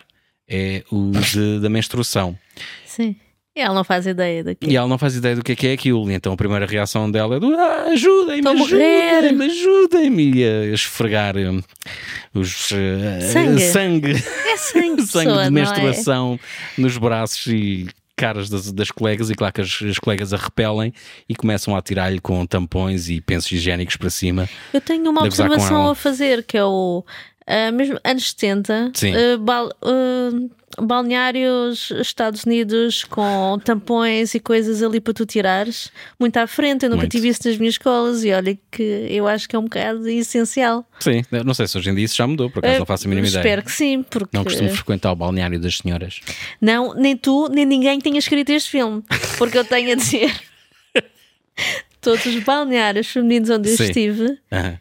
é 0.48 0.84
o 0.92 1.12
de- 1.12 1.60
da 1.62 1.70
menstruação. 1.70 2.38
Sim. 2.86 3.16
E 3.58 3.62
ela 3.62 3.74
não 3.74 3.86
faz 3.86 4.06
ideia 4.06 4.44
daquilo. 4.44 4.70
E 4.70 4.76
ela 4.76 4.86
não 4.88 4.98
faz 4.98 5.16
ideia 5.16 5.34
do 5.38 5.42
que 5.42 5.54
é 5.54 5.56
que 5.56 5.68
é 5.68 5.72
aquilo. 5.72 6.12
E 6.12 6.14
então 6.14 6.34
a 6.34 6.36
primeira 6.36 6.66
reação 6.66 7.10
dela 7.10 7.38
é 7.38 7.40
do 7.40 7.56
ah, 7.56 7.84
ajudem-me, 7.94 8.40
Estou 8.40 8.52
a 8.52 8.56
morrer." 8.56 8.84
ajudem-me, 9.16 9.46
ajudem-me. 9.46 10.32
E 10.40 10.44
a 10.44 10.66
esfregar 10.74 11.38
hum, 11.38 11.62
os 12.34 12.70
eh, 12.74 13.22
Sangue. 13.22 13.62
sangue, 13.62 14.12
É 14.12 14.58
sangue, 14.58 14.96
de 15.04 15.08
sangue 15.08 15.26
pessoa, 15.28 15.42
de 15.44 15.48
é? 15.48 15.50
menstruação 15.50 16.38
nos 16.78 16.98
braços 16.98 17.48
e 17.48 17.88
caras 18.16 18.50
das, 18.50 18.72
das 18.72 18.92
colegas. 18.92 19.30
E 19.30 19.36
claro 19.36 19.54
que 19.54 19.62
as, 19.62 19.80
as 19.82 20.00
colegas 20.00 20.34
a 20.34 20.38
repelem 20.38 20.94
e 21.28 21.36
começam 21.36 21.76
a 21.76 21.80
atirar-lhe 21.80 22.20
com 22.20 22.46
tampões 22.46 23.10
e 23.10 23.22
pensos 23.22 23.52
higiênicos 23.52 23.96
para 23.98 24.10
cima. 24.10 24.50
Eu 24.74 24.82
tenho 24.82 25.10
uma 25.10 25.24
observação 25.24 25.90
a 25.90 25.96
fazer, 25.96 26.44
que 26.44 26.58
é 26.58 26.64
o. 26.64 27.04
ah, 27.48 27.72
mesmo 27.72 28.00
anos 28.04 28.30
70, 28.30 28.92
Sim. 28.96 29.14
ah, 29.16 29.38
bal- 29.38 29.72
ah, 29.82 30.32
balneários 30.78 31.90
Estados 32.02 32.44
Unidos 32.44 33.06
com 33.06 33.58
tampões 33.64 34.36
e 34.36 34.42
coisas 34.42 34.84
ali 34.84 35.00
para 35.00 35.14
tu 35.14 35.26
tirares, 35.26 35.90
muito 36.20 36.36
à 36.36 36.46
frente. 36.48 36.84
Eu 36.84 36.90
nunca 36.90 37.04
Muito. 37.04 37.12
tive 37.14 37.30
isso 37.30 37.48
nas 37.48 37.58
minhas 37.58 37.76
escolas 37.76 38.26
e 38.26 38.32
olha 38.34 38.58
que 38.70 38.84
eu 39.10 39.26
acho 39.26 39.48
que 39.48 39.56
é 39.56 39.60
um 39.60 39.64
bocado 39.64 40.06
essencial. 40.10 40.86
Sim, 41.00 41.24
não 41.46 41.54
sei 41.54 41.66
se 41.68 41.78
hoje 41.78 41.90
em 41.90 41.96
dia 41.96 42.04
isso 42.04 42.16
já 42.18 42.28
mudou, 42.28 42.50
por 42.50 42.60
acaso 42.60 42.80
não 42.80 42.86
faço 42.86 43.08
a 43.08 43.10
mínima 43.10 43.26
Espero 43.28 43.48
ideia. 43.48 43.62
que 43.62 43.72
sim, 43.72 44.04
porque 44.04 44.36
Não 44.36 44.44
costumo 44.44 44.68
frequentar 44.70 45.12
o 45.14 45.16
balneário 45.16 45.58
das 45.60 45.78
senhoras. 45.78 46.20
não, 46.60 46.94
nem 46.94 47.16
tu, 47.16 47.48
nem 47.48 47.66
ninguém 47.66 48.00
tenha 48.02 48.20
escrito 48.20 48.50
este 48.50 48.70
filme, 48.72 49.02
porque 49.38 49.58
eu 49.58 49.64
tenho 49.64 49.94
a 49.94 49.96
dizer. 49.96 50.34
Todos 52.02 52.26
os 52.26 52.38
balneários 52.40 53.08
femininos 53.08 53.50
onde 53.50 53.70
eu 53.72 53.78
Sim. 53.78 53.84
estive, 53.86 54.38
Aham. 54.52 54.78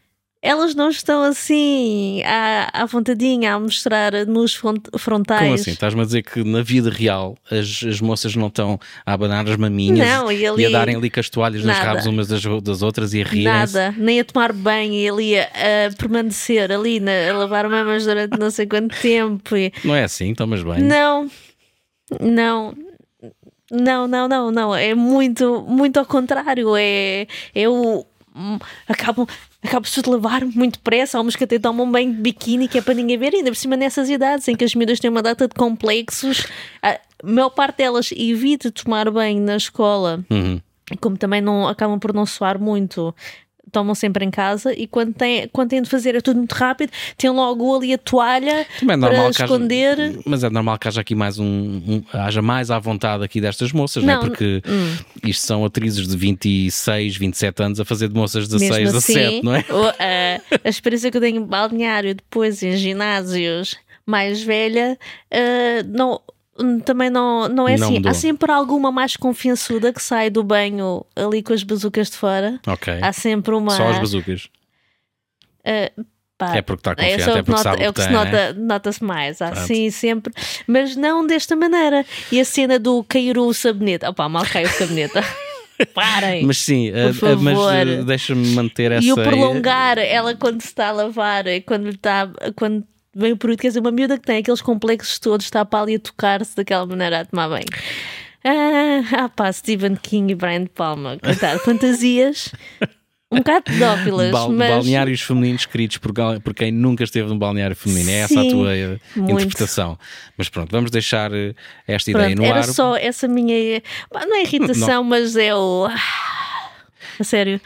Elas 0.46 0.74
não 0.74 0.90
estão 0.90 1.22
assim 1.22 2.22
à, 2.24 2.82
à 2.82 2.84
vontadinha 2.84 3.54
a 3.54 3.58
mostrar 3.58 4.12
nos 4.26 4.54
front- 4.54 4.88
frontais. 4.98 5.40
Como 5.40 5.54
assim? 5.54 5.70
Estás-me 5.70 6.02
a 6.02 6.04
dizer 6.04 6.22
que 6.22 6.44
na 6.44 6.60
vida 6.62 6.90
real 6.90 7.34
as, 7.50 7.82
as 7.88 7.98
moças 8.02 8.36
não 8.36 8.48
estão 8.48 8.78
a 9.06 9.12
abanar 9.14 9.48
as 9.48 9.56
maminhas 9.56 10.06
Não, 10.06 10.30
e 10.30 10.46
ali- 10.46 10.66
a 10.66 10.70
darem 10.70 10.96
ali 10.96 11.08
com 11.08 11.18
as 11.20 11.30
toalhas 11.30 11.64
nas 11.64 11.78
Nada. 11.78 11.88
rabos 11.88 12.04
umas 12.06 12.28
das, 12.28 12.42
das 12.62 12.82
outras 12.82 13.14
e 13.14 13.22
a 13.22 13.24
rirem 13.24 13.44
Nada, 13.44 13.94
nem 13.96 14.20
a 14.20 14.24
tomar 14.24 14.52
banho 14.52 14.92
e 14.92 15.08
ali 15.08 15.38
a, 15.38 15.44
a 15.44 15.96
permanecer 15.96 16.70
ali 16.70 17.00
na- 17.00 17.30
a 17.30 17.38
lavar 17.38 17.66
mamas 17.68 18.04
durante 18.04 18.38
não 18.38 18.50
sei 18.50 18.66
quanto 18.66 18.94
tempo. 19.00 19.56
e- 19.56 19.72
Não 19.82 19.94
é 19.94 20.04
assim, 20.04 20.34
tomas 20.34 20.62
bem. 20.62 20.82
Não, 20.82 21.30
não, 22.20 22.74
não, 23.70 24.06
não, 24.06 24.28
não, 24.28 24.50
não. 24.50 24.74
É 24.74 24.94
muito, 24.94 25.62
muito 25.66 25.98
ao 25.98 26.04
contrário. 26.04 26.76
É, 26.76 27.26
é 27.54 27.66
o. 27.68 28.04
Acabam, 28.88 29.26
acabam-se 29.64 30.00
de 30.02 30.08
lavar 30.10 30.44
muito 30.44 30.74
depressa. 30.74 31.18
Há 31.18 31.20
umas 31.20 31.34
que 31.36 31.44
até 31.44 31.58
tomam 31.58 31.90
banho 31.90 32.12
de 32.14 32.20
biquíni 32.20 32.68
que 32.68 32.78
é 32.78 32.82
para 32.82 32.94
ninguém 32.94 33.16
ver, 33.18 33.34
ainda 33.34 33.50
por 33.50 33.56
cima 33.56 33.76
nessas 33.76 34.08
idades 34.10 34.46
em 34.48 34.54
que 34.54 34.64
as 34.64 34.74
miúdas 34.74 35.00
têm 35.00 35.10
uma 35.10 35.22
data 35.22 35.48
de 35.48 35.54
complexos. 35.54 36.46
A 36.82 36.98
maior 37.24 37.50
parte 37.50 37.78
delas 37.78 38.10
evita 38.16 38.70
tomar 38.70 39.10
banho 39.10 39.40
na 39.40 39.56
escola, 39.56 40.24
Uhum. 40.30 40.60
como 41.00 41.16
também 41.16 41.40
não 41.40 41.66
acabam 41.66 41.98
por 41.98 42.12
não 42.12 42.26
suar 42.26 42.58
muito. 42.58 43.14
Tomam 43.72 43.94
sempre 43.94 44.24
em 44.24 44.30
casa 44.30 44.72
e 44.72 44.86
quando 44.86 45.12
têm, 45.14 45.48
quando 45.52 45.70
têm 45.70 45.82
de 45.82 45.88
fazer 45.90 46.14
é 46.14 46.20
tudo 46.20 46.36
muito 46.38 46.52
rápido, 46.52 46.90
têm 47.16 47.30
logo 47.30 47.74
ali 47.76 47.92
a 47.92 47.98
toalha 47.98 48.66
Também 48.78 48.96
é 48.96 49.00
para 49.00 49.10
que 49.10 49.16
haja- 49.16 49.44
esconder. 49.44 50.20
mas 50.24 50.44
é 50.44 50.50
normal 50.50 50.78
que 50.78 50.86
haja 50.88 51.00
aqui 51.00 51.14
mais 51.14 51.38
um, 51.38 51.44
um- 51.46 52.02
haja 52.12 52.40
mais 52.40 52.70
à 52.70 52.78
vontade 52.78 53.24
aqui 53.24 53.40
destas 53.40 53.72
moças, 53.72 54.04
não, 54.04 54.14
Não, 54.14 54.22
hum. 54.22 54.26
é? 54.26 54.28
Porque 54.28 54.62
isto 55.24 55.44
são 55.44 55.64
atrizes 55.64 56.06
de 56.06 56.16
26, 56.16 57.16
27 57.16 57.62
anos 57.62 57.80
a 57.80 57.84
fazer 57.84 58.08
de 58.08 58.14
moças 58.14 58.46
de 58.48 58.54
16, 58.56 58.78
Mesmo 58.84 59.00
17, 59.00 59.26
assim, 59.26 59.40
não 59.42 59.54
é? 59.54 59.64
o- 59.70 59.88
a, 59.88 60.58
a 60.64 60.68
experiência 60.68 61.10
que 61.10 61.16
eu 61.16 61.20
tenho 61.20 61.38
em 61.38 61.44
balneário 61.44 62.14
depois 62.14 62.62
em 62.62 62.76
ginásios 62.76 63.76
mais 64.06 64.42
velha 64.42 64.98
ah, 65.32 65.82
não, 65.88 66.20
também 66.84 67.10
não, 67.10 67.48
não 67.48 67.68
é 67.68 67.76
Não 67.76 67.86
assim. 67.88 67.94
mudou. 67.94 68.10
Há 68.10 68.14
sempre 68.14 68.52
alguma 68.52 68.92
mais 68.92 69.16
confiançuda 69.16 69.92
que 69.92 70.02
sai 70.02 70.30
do 70.30 70.42
banho 70.44 71.04
ali 71.16 71.42
com 71.42 71.52
as 71.52 71.62
bazucas 71.62 72.10
de 72.10 72.16
fora. 72.16 72.60
Ok. 72.66 72.98
Há 73.02 73.12
sempre 73.12 73.54
uma. 73.54 73.70
Só 73.72 73.88
as 73.88 73.98
bazucas. 73.98 74.48
pá, 76.38 76.56
É 76.56 76.62
porque 76.62 76.80
está 76.80 76.92
é 76.92 76.94
confiante, 77.12 77.22
é 77.22 77.24
que 77.34 77.42
porque 77.42 77.50
nota- 77.50 77.62
sabe 77.62 77.82
é 77.82 77.88
o 77.88 77.92
que 77.92 78.00
que 78.00 78.02
se 78.02 78.08
tem, 78.08 78.16
nota, 78.16 78.52
nota-se 78.54 79.04
mais, 79.04 79.40
assim 79.40 79.90
sempre, 79.90 80.32
mas 80.66 80.96
não 80.96 81.26
desta 81.26 81.54
maneira. 81.56 82.04
E 82.30 82.40
a 82.40 82.44
cena 82.44 82.78
do 82.78 83.02
cair 83.04 83.38
o 83.38 83.52
sabonete, 83.52 84.04
opá, 84.06 84.28
mal 84.28 84.44
cai 84.44 84.64
o 84.64 84.68
sabonete. 84.68 85.14
Parem! 85.92 86.44
Mas 86.46 86.58
sim, 86.58 86.92
Por 87.18 87.30
eh, 87.30 87.34
mas 87.36 87.58
eh, 87.88 88.02
deixa-me 88.04 88.46
manter 88.54 88.92
essa. 88.92 89.04
E 89.04 89.10
o 89.12 89.16
prolongar, 89.16 89.98
ela 89.98 90.32
quando 90.36 90.60
se 90.60 90.68
está 90.68 90.88
a 90.88 90.92
lavar, 90.92 91.48
e 91.48 91.60
quando 91.62 91.88
está, 91.88 92.30
quando 92.54 92.84
vem 93.14 93.32
o 93.32 93.36
período, 93.36 93.60
quer 93.60 93.68
dizer, 93.68 93.80
uma 93.80 93.90
miúda 93.90 94.18
que 94.18 94.24
tem 94.26 94.38
aqueles 94.38 94.60
complexos 94.62 95.18
todos, 95.18 95.46
está 95.46 95.64
para 95.64 95.82
ali 95.82 95.94
a 95.96 95.98
tocar-se 95.98 96.56
daquela 96.56 96.86
maneira 96.86 97.20
a 97.20 97.24
tomar 97.24 97.48
bem. 97.48 97.64
Ah, 98.44 99.24
ah 99.24 99.28
pá, 99.28 99.52
Stephen 99.52 99.96
King 99.96 100.32
e 100.32 100.34
Brian 100.34 100.66
Palma, 100.66 101.18
coitado, 101.22 101.60
fantasias 101.60 102.52
um 103.34 103.38
bocado 103.38 103.64
pedófilas, 103.64 104.30
Bal- 104.30 104.52
mas 104.52 104.68
Balneários 104.68 105.20
femininos 105.20 105.62
escritos 105.62 105.98
por, 105.98 106.12
por 106.40 106.54
quem 106.54 106.70
nunca 106.70 107.02
esteve 107.02 107.28
num 107.28 107.38
balneário 107.38 107.74
feminino. 107.74 108.10
É 108.10 108.18
essa 108.20 108.40
a 108.40 108.42
Sim, 108.42 108.50
tua 108.50 108.76
eh, 108.76 108.98
muito. 109.16 109.32
interpretação. 109.32 109.98
Mas 110.36 110.48
pronto, 110.48 110.70
vamos 110.70 110.90
deixar 110.90 111.32
eh, 111.32 111.54
esta 111.86 112.10
ideia 112.10 112.28
pronto, 112.28 112.42
no 112.42 112.44
era 112.44 112.58
ar. 112.60 112.64
só 112.64 112.96
essa 112.96 113.26
minha, 113.26 113.82
não 114.12 114.36
é 114.36 114.42
irritação, 114.42 115.02
mas 115.04 115.36
é 115.36 115.54
o... 115.54 115.88
A 117.18 117.24
sério. 117.24 117.60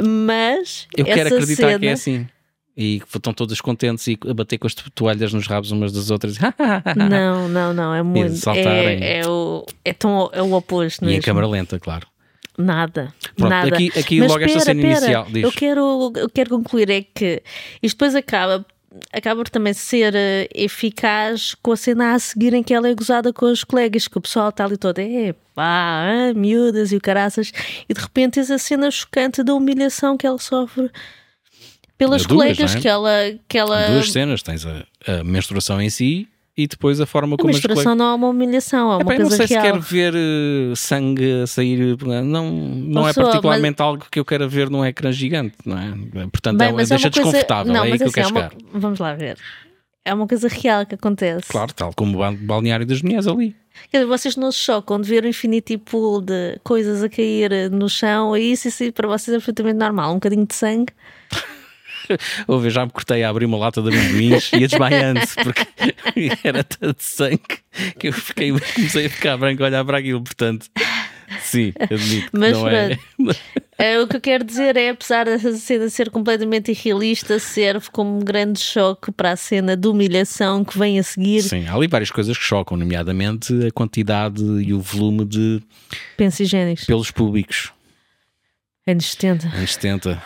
Mas 0.00 0.86
Eu 0.96 1.04
quero 1.04 1.28
acreditar 1.28 1.68
cena, 1.68 1.78
que 1.78 1.86
é 1.86 1.92
assim. 1.92 2.28
E 2.80 3.00
que 3.00 3.16
estão 3.16 3.32
todas 3.32 3.60
contentes 3.60 4.06
e 4.06 4.16
a 4.30 4.32
bater 4.32 4.56
com 4.56 4.68
as 4.68 4.74
toalhas 4.94 5.32
nos 5.32 5.48
rabos 5.48 5.72
umas 5.72 5.90
das 5.90 6.10
outras. 6.10 6.38
Não, 6.96 7.48
não, 7.48 7.74
não, 7.74 7.92
é 7.92 8.04
muito. 8.04 8.36
saltarem. 8.36 9.02
É, 9.02 9.18
é, 9.20 9.28
o, 9.28 9.66
é, 9.84 9.92
tão, 9.92 10.30
é 10.32 10.40
o 10.40 10.52
oposto 10.52 11.02
e 11.04 11.08
em 11.08 11.10
mesmo. 11.10 11.24
câmara 11.24 11.48
lenta, 11.48 11.80
claro. 11.80 12.06
Nada. 12.56 13.12
Pronto, 13.36 13.50
nada. 13.50 13.74
aqui- 13.74 13.90
aqui 13.96 14.20
Mas 14.20 14.30
logo 14.30 14.44
esta 14.44 14.58
espera, 14.58 14.76
cena 14.78 14.80
espera, 14.88 15.04
inicial, 15.04 15.26
diz. 15.32 15.42
Eu 15.42 15.52
quero, 15.52 16.12
eu 16.16 16.28
quero 16.30 16.50
concluir 16.50 16.88
é 16.90 17.02
que 17.02 17.42
isto 17.82 17.96
depois 17.96 18.14
acaba 18.14 18.64
acaba 19.12 19.42
por 19.42 19.50
também 19.50 19.72
ser 19.74 20.14
eh, 20.14 20.48
eficaz 20.54 21.54
com 21.62 21.72
a 21.72 21.76
cena 21.76 22.14
a 22.14 22.18
seguir 22.18 22.54
em 22.54 22.62
que 22.62 22.72
ela 22.72 22.88
é 22.88 22.94
gozada 22.94 23.32
com 23.32 23.46
os 23.46 23.62
colegas, 23.62 24.08
que 24.08 24.18
o 24.18 24.20
pessoal 24.20 24.48
está 24.48 24.64
ali 24.64 24.76
todo, 24.76 24.98
é 24.98 25.34
pá, 25.54 26.04
ah, 26.30 26.34
miúdas 26.34 26.90
e 26.90 26.96
o 26.96 27.00
caraças, 27.00 27.52
e 27.88 27.92
de 27.94 28.00
repente 28.00 28.34
tens 28.34 28.50
a 28.50 28.58
cena 28.58 28.90
chocante 28.90 29.42
da 29.42 29.54
humilhação 29.54 30.16
que 30.16 30.26
ela 30.26 30.38
sofre 30.38 30.90
pelas 31.98 32.24
Duas, 32.24 32.26
colegas, 32.42 32.72
não 32.72 32.78
é? 32.78 32.80
que 32.82 32.88
ela. 32.88 33.12
Que 33.48 33.58
ela 33.58 33.86
Duas 33.90 34.12
cenas, 34.12 34.42
tens 34.42 34.64
a, 34.64 34.84
a 35.06 35.24
menstruação 35.24 35.82
em 35.82 35.90
si 35.90 36.28
e 36.56 36.66
depois 36.66 37.00
a 37.00 37.06
forma 37.06 37.34
a 37.34 37.38
como 37.38 37.50
as 37.50 37.56
menstruação 37.56 37.94
não 37.94 38.12
é 38.12 38.14
uma 38.14 38.28
humilhação, 38.28 38.90
é 38.92 38.96
uma 38.96 39.02
Epá, 39.02 39.14
eu 39.14 39.18
não 39.20 39.28
coisa 39.28 39.36
sei 39.36 39.46
se 39.48 39.52
real. 39.54 39.64
quero 39.66 39.80
ver 39.80 40.14
eh, 40.16 40.72
sangue 40.74 41.42
a 41.42 41.46
sair, 41.46 41.96
não, 42.24 42.50
não 42.50 43.04
é 43.06 43.10
Pessoa, 43.10 43.26
particularmente 43.26 43.80
algo 43.82 44.06
que 44.10 44.18
eu 44.18 44.24
quero 44.24 44.48
ver 44.48 44.68
num 44.70 44.84
ecrã 44.84 45.12
gigante, 45.12 45.54
não 45.64 45.78
é? 45.78 45.92
Portanto, 46.28 46.58
Bem, 46.58 46.68
é, 46.68 46.72
mas 46.72 46.90
é 46.90 46.94
deixa 46.96 47.08
uma 47.08 47.12
coisa- 47.12 47.30
desconfortável, 47.30 47.72
não, 47.72 47.80
é 47.80 47.84
aí 47.84 47.90
mas 47.90 47.98
que 47.98 48.04
eu 48.04 48.08
assim, 48.08 48.14
quero 48.14 48.28
é 48.28 48.30
uma- 48.32 48.50
chegar. 48.50 48.62
Vamos 48.72 48.98
lá 48.98 49.14
ver. 49.14 49.36
É 50.04 50.14
uma 50.14 50.26
coisa 50.26 50.48
real 50.48 50.86
que 50.86 50.94
acontece. 50.94 51.48
Claro, 51.48 51.72
tal 51.74 51.92
como 51.94 52.16
o 52.16 52.18
ba- 52.18 52.32
balneário 52.32 52.86
das 52.86 53.02
mulheres 53.02 53.26
ali. 53.26 53.54
Quer 53.92 53.98
dizer, 53.98 54.06
vocês 54.08 54.36
não 54.36 54.50
se 54.50 54.58
chocam 54.58 55.00
de 55.00 55.08
ver 55.08 55.24
um 55.24 55.28
infinity 55.28 55.76
pool 55.78 56.20
de 56.22 56.58
coisas 56.64 57.04
a 57.04 57.08
cair 57.08 57.52
eh, 57.52 57.68
no 57.68 57.88
chão, 57.88 58.36
e 58.36 58.50
isso, 58.52 58.66
isso 58.66 58.90
para 58.92 59.06
vocês 59.06 59.32
é 59.32 59.36
absolutamente 59.36 59.76
normal. 59.78 60.10
Um 60.10 60.14
bocadinho 60.14 60.44
de 60.46 60.54
sangue. 60.56 60.92
Ouve, 62.46 62.70
já 62.70 62.84
me 62.84 62.92
cortei 62.92 63.22
a 63.22 63.30
abrir 63.30 63.46
uma 63.46 63.58
lata 63.58 63.82
de 63.82 63.88
amendoins 63.88 64.50
e 64.52 64.64
a 64.64 64.66
desmaiando 64.66 65.20
porque 65.42 65.66
era 66.44 66.64
tanto 66.64 67.02
sangue 67.02 67.42
que 67.98 68.08
eu 68.08 68.12
fiquei, 68.12 68.52
comecei 68.74 69.06
a 69.06 69.10
ficar 69.10 69.36
branco 69.36 69.62
a 69.62 69.66
olhar 69.66 69.84
para 69.84 69.98
aquilo. 69.98 70.22
Portanto, 70.22 70.66
sim, 71.42 71.72
admito. 71.78 72.30
Mas 72.32 72.52
não 72.52 72.68
é. 72.68 72.98
É, 73.80 74.00
o 74.00 74.08
que 74.08 74.16
eu 74.16 74.20
quero 74.20 74.42
dizer 74.42 74.76
é, 74.76 74.88
apesar 74.90 75.24
da 75.24 75.38
cena 75.38 75.88
ser 75.88 76.10
completamente 76.10 76.72
irrealista, 76.72 77.38
serve 77.38 77.88
como 77.92 78.16
um 78.16 78.18
grande 78.18 78.58
choque 78.58 79.12
para 79.12 79.30
a 79.30 79.36
cena 79.36 79.76
de 79.76 79.86
humilhação 79.86 80.64
que 80.64 80.76
vem 80.76 80.98
a 80.98 81.02
seguir. 81.04 81.42
Sim, 81.42 81.64
há 81.64 81.74
ali 81.74 81.86
várias 81.86 82.10
coisas 82.10 82.36
que 82.36 82.42
chocam, 82.42 82.76
nomeadamente 82.76 83.54
a 83.64 83.70
quantidade 83.70 84.42
e 84.42 84.74
o 84.74 84.80
volume 84.80 85.24
de 85.24 85.62
Pensa 86.16 86.42
higiênicos. 86.42 86.86
pelos 86.86 87.12
públicos. 87.12 87.72
Anos 88.84 89.12
70. 89.12 89.46
Anos 89.46 89.74
70. 89.74 90.22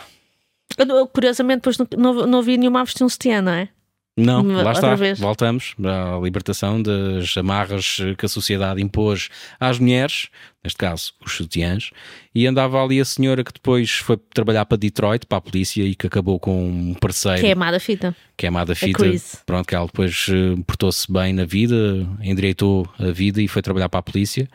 Eu, 0.77 1.07
Curiosamente, 1.07 1.61
depois 1.61 1.77
não, 1.97 2.27
não, 2.27 2.41
vi 2.41 2.57
nenhuma 2.57 2.83
um 3.01 3.09
sutiã, 3.09 3.41
não 3.41 3.51
é? 3.51 3.69
Não, 4.15 4.43
lá 4.45 4.73
está. 4.73 4.93
vez. 4.93 5.19
Voltamos 5.19 5.73
à 5.83 6.19
libertação 6.21 6.81
das 6.81 7.35
amarras 7.35 7.97
que 8.15 8.25
a 8.25 8.29
sociedade 8.29 8.79
impôs 8.79 9.29
às 9.59 9.79
mulheres, 9.79 10.27
neste 10.63 10.77
caso 10.77 11.13
os 11.25 11.33
sutiãs, 11.33 11.89
e 12.33 12.45
andava 12.45 12.83
ali 12.83 13.01
a 13.01 13.05
senhora 13.05 13.43
que 13.43 13.51
depois 13.51 13.89
foi 13.89 14.17
trabalhar 14.31 14.65
para 14.65 14.77
Detroit, 14.77 15.25
para 15.25 15.39
a 15.39 15.41
polícia, 15.41 15.83
e 15.83 15.95
que 15.95 16.05
acabou 16.05 16.39
com 16.39 16.63
um 16.63 16.93
parceiro 16.93 17.41
Que 17.41 17.47
é 17.47 17.53
amada 17.53 17.79
fita. 17.79 18.15
que 18.37 18.45
é 18.45 18.49
amada 18.49 18.75
fita. 18.75 18.99
Chris. 18.99 19.41
Pronto, 19.47 19.65
que 19.65 19.73
ela 19.73 19.87
depois 19.87 20.27
eh, 20.29 20.61
portou-se 20.67 21.11
bem 21.11 21.33
na 21.33 21.45
vida, 21.45 22.07
endireitou 22.21 22.87
a 22.99 23.09
vida 23.09 23.41
e 23.41 23.47
foi 23.47 23.63
trabalhar 23.63 23.89
para 23.89 23.99
a 23.99 24.03
polícia 24.03 24.47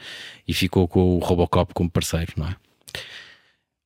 e 0.47 0.55
ficou 0.55 0.87
com 0.87 1.17
o 1.17 1.19
Robocop 1.19 1.75
como 1.75 1.91
parceiro, 1.91 2.33
não 2.37 2.47
é? 2.47 2.55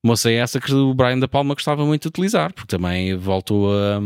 Moça 0.05 0.31
é 0.31 0.35
essa 0.35 0.61
que 0.61 0.73
o 0.75 0.93
Brian 0.93 1.19
da 1.19 1.29
Palma 1.29 1.55
gostava 1.55 1.87
muito 1.87 2.03
de 2.03 2.09
utilizar, 2.09 2.53
porque 2.53 2.77
também 2.77 3.15
voltou 3.17 3.73
a, 3.73 4.01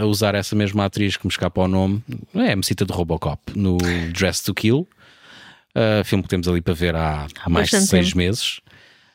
a 0.00 0.04
usar 0.04 0.34
essa 0.34 0.56
mesma 0.56 0.86
atriz 0.86 1.16
que 1.16 1.24
me 1.24 1.30
escapa 1.30 1.60
ao 1.60 1.68
nome, 1.68 2.02
é 2.34 2.52
a 2.52 2.56
mecita 2.56 2.84
do 2.84 2.92
Robocop, 2.92 3.40
no 3.54 3.76
Dress 4.12 4.42
to 4.42 4.52
Kill, 4.52 4.88
uh, 5.76 6.04
filme 6.04 6.22
que 6.24 6.28
temos 6.28 6.48
ali 6.48 6.60
para 6.60 6.74
ver 6.74 6.96
há, 6.96 7.28
há 7.44 7.48
mais 7.48 7.70
de 7.70 7.80
seis 7.80 8.06
tempo. 8.06 8.18
meses. 8.18 8.60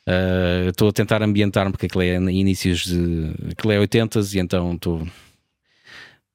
Uh, 0.07 0.69
Estou 0.69 0.87
a 0.87 0.93
tentar 0.93 1.21
ambientar-me 1.21 1.71
porque 1.71 1.87
aquilo 1.87 2.03
é 2.03 2.15
inícios 2.31 2.85
de. 2.85 3.33
aquilo 3.51 3.73
é 3.73 3.79
80 3.79 4.19
e 4.19 4.39
então 4.39 4.73
estou. 4.73 5.05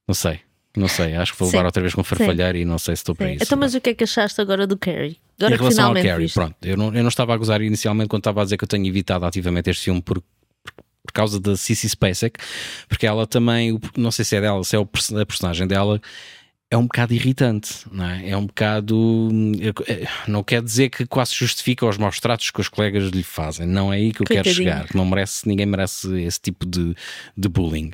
Não 0.06 0.14
sei, 0.14 0.40
não 0.76 0.88
sei. 0.88 1.14
Acho 1.16 1.32
que 1.32 1.38
vou 1.38 1.48
Sim. 1.48 1.56
levar 1.56 1.66
outra 1.66 1.82
vez 1.82 1.94
com 1.94 2.04
farfalheiro 2.04 2.58
e 2.58 2.64
não 2.64 2.78
sei 2.78 2.94
se 2.96 3.00
estou 3.02 3.14
para 3.14 3.26
Sim. 3.28 3.34
isso. 3.34 3.44
Então, 3.44 3.58
mas 3.58 3.74
o 3.74 3.80
que 3.80 3.90
é 3.90 3.94
que 3.94 4.04
achaste 4.04 4.40
agora 4.40 4.66
do 4.66 4.76
Carrie? 4.78 5.18
Agora 5.38 5.54
em 5.54 5.56
que 5.56 5.62
relação 5.62 5.84
ao 5.84 5.90
finalmente 5.90 6.06
Carrie, 6.06 6.22
viste. 6.24 6.34
pronto, 6.34 6.56
eu 6.62 6.76
não, 6.76 6.86
eu 6.94 7.02
não 7.02 7.08
estava 7.08 7.34
a 7.34 7.36
gozar 7.36 7.60
inicialmente 7.62 8.08
quando 8.08 8.20
estava 8.20 8.40
a 8.40 8.44
dizer 8.44 8.56
que 8.56 8.64
eu 8.64 8.68
tenho 8.68 8.86
evitado 8.86 9.24
ativamente 9.24 9.70
este 9.70 9.84
filme 9.84 10.02
por, 10.02 10.20
por 10.20 11.12
causa 11.12 11.40
da 11.40 11.56
Cici 11.56 11.88
Spacek, 11.88 12.38
porque 12.88 13.06
ela 13.06 13.26
também, 13.26 13.78
não 13.96 14.10
sei 14.10 14.24
se 14.24 14.36
é 14.36 14.40
dela, 14.40 14.62
se 14.64 14.76
é 14.76 14.78
o 14.78 14.82
a 14.82 15.26
personagem 15.26 15.66
dela, 15.66 16.00
é 16.70 16.76
um 16.76 16.82
bocado 16.84 17.12
irritante, 17.12 17.84
não 17.90 18.04
é? 18.08 18.28
É 18.30 18.36
um 18.36 18.46
bocado. 18.46 19.28
é, 19.88 20.06
Não 20.28 20.44
quer 20.44 20.62
dizer 20.62 20.88
que 20.88 21.04
quase 21.04 21.34
justifica 21.34 21.84
os 21.84 21.98
maus 21.98 22.20
tratos 22.20 22.50
que 22.52 22.60
os 22.60 22.68
colegas 22.68 23.10
lhe 23.10 23.24
fazem, 23.24 23.66
não 23.66 23.92
é 23.92 23.96
aí 23.96 24.12
que 24.12 24.22
eu 24.22 24.26
quero 24.26 24.44
Coitadinho. 24.44 24.54
chegar. 24.70 24.86
Não 24.94 25.04
merece, 25.04 25.48
ninguém 25.48 25.66
merece 25.66 26.22
esse 26.22 26.40
tipo 26.40 26.64
de, 26.64 26.94
de 27.36 27.48
bullying. 27.48 27.90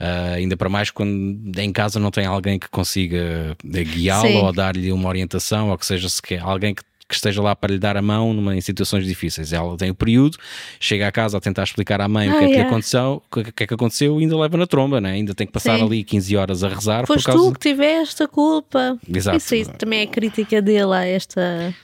Ah, 0.00 0.34
ainda 0.36 0.56
para 0.56 0.68
mais 0.68 0.90
quando 0.90 1.58
em 1.58 1.72
casa 1.72 1.98
não 1.98 2.10
tem 2.10 2.24
alguém 2.24 2.58
que 2.58 2.68
consiga 2.68 3.56
eh, 3.74 3.84
guiá-lo 3.84 4.44
ou 4.44 4.52
dar-lhe 4.52 4.92
uma 4.92 5.08
orientação, 5.08 5.70
ou 5.70 5.78
que 5.78 5.84
seja 5.84 6.08
sequer 6.08 6.40
alguém 6.40 6.72
que, 6.74 6.82
que 7.08 7.14
esteja 7.14 7.42
lá 7.42 7.56
para 7.56 7.72
lhe 7.72 7.78
dar 7.80 7.96
a 7.96 8.02
mão 8.02 8.32
numa, 8.32 8.54
em 8.54 8.60
situações 8.60 9.04
difíceis. 9.06 9.52
Ela 9.52 9.76
tem 9.76 9.90
o 9.90 9.94
período, 9.94 10.36
chega 10.78 11.08
a 11.08 11.10
casa 11.10 11.38
a 11.38 11.40
tentar 11.40 11.64
explicar 11.64 12.00
à 12.00 12.06
mãe 12.06 12.28
o 12.30 12.38
que 12.38 12.44
Ah, 12.44 12.48
é 12.48 12.54
que 12.54 12.60
aconteceu, 12.60 13.22
o 13.28 13.42
que, 13.42 13.62
é 13.64 13.66
que 13.66 13.74
aconteceu 13.74 14.20
e 14.20 14.22
ainda 14.22 14.38
leva 14.38 14.56
na 14.56 14.66
tromba, 14.68 15.00
né? 15.00 15.12
ainda 15.12 15.34
tem 15.34 15.46
que 15.46 15.52
passar 15.52 15.78
Sim. 15.78 15.84
ali 15.84 16.04
15 16.04 16.36
horas 16.36 16.62
a 16.62 16.68
rezar 16.68 17.04
Foste 17.06 17.24
por 17.24 17.32
causa. 17.32 17.48
tu 17.48 17.52
que 17.54 17.60
tiveste 17.60 18.22
a 18.22 18.28
culpa. 18.28 18.96
Exato. 19.12 19.36
Isso, 19.38 19.54
isso 19.56 19.72
também 19.72 20.00
é 20.02 20.06
crítica 20.06 20.62
dele 20.62 20.92
a 20.94 21.04
esta, 21.04 21.74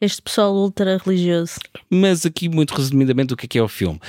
este 0.00 0.22
pessoal 0.22 0.54
ultra 0.54 0.96
religioso. 1.04 1.56
Mas 1.90 2.24
aqui, 2.24 2.48
muito 2.48 2.72
resumidamente, 2.74 3.34
o 3.34 3.36
que 3.36 3.44
é 3.46 3.48
que 3.48 3.58
é 3.58 3.62
o 3.62 3.68
filme? 3.68 4.00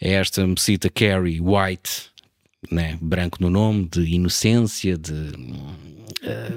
É 0.00 0.12
esta 0.12 0.46
mecita 0.46 0.88
Carrie 0.90 1.40
White, 1.40 2.10
né? 2.70 2.98
branco 3.00 3.38
no 3.40 3.50
nome, 3.50 3.88
de 3.90 4.02
inocência, 4.02 4.96
de, 4.96 5.12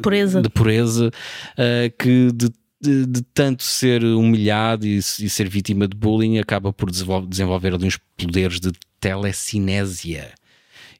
Pureza. 0.01 0.41
de 0.41 0.49
pureza, 0.49 1.11
eh, 1.57 1.91
que 1.97 2.31
de, 2.33 2.49
de- 2.81 3.05
de 3.05 3.21
tanto 3.33 3.63
ser 3.63 4.03
humilhado 4.03 4.85
e, 4.87 4.97
e 4.97 5.01
ser 5.29 5.47
vítima 5.47 5.87
de 5.87 5.95
bullying 5.95 6.39
acaba 6.39 6.73
por 6.73 6.89
desenvol- 6.89 7.27
desenvolver 7.27 7.73
ali 7.75 7.85
uns 7.85 7.99
poderes 8.17 8.59
de 8.59 8.71
telecinésia. 8.99 10.31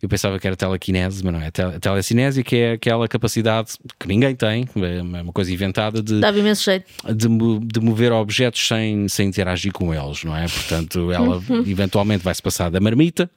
Eu 0.01 0.09
pensava 0.09 0.39
que 0.39 0.47
era 0.47 0.55
telecinese, 0.55 1.23
mas 1.23 1.33
não 1.33 1.39
é. 1.41 1.51
Tele- 1.51 1.79
Telecinésia, 1.79 2.43
que 2.43 2.55
é 2.55 2.71
aquela 2.73 3.07
capacidade 3.07 3.73
que 3.99 4.07
ninguém 4.07 4.35
tem, 4.35 4.65
é 4.75 5.01
uma 5.21 5.31
coisa 5.31 5.53
inventada 5.53 6.01
de 6.01 6.19
Dava 6.19 6.39
imenso 6.39 6.63
jeito. 6.65 6.85
de, 7.13 7.27
de 7.67 7.79
mover 7.79 8.11
objetos 8.11 8.67
sem, 8.67 9.07
sem 9.07 9.27
interagir 9.29 9.71
com 9.71 9.93
eles, 9.93 10.23
não 10.23 10.35
é? 10.35 10.47
Portanto, 10.47 11.11
ela 11.11 11.39
eventualmente 11.67 12.23
vai 12.23 12.33
se 12.33 12.41
passar 12.41 12.71
da 12.71 12.79
marmita. 12.79 13.29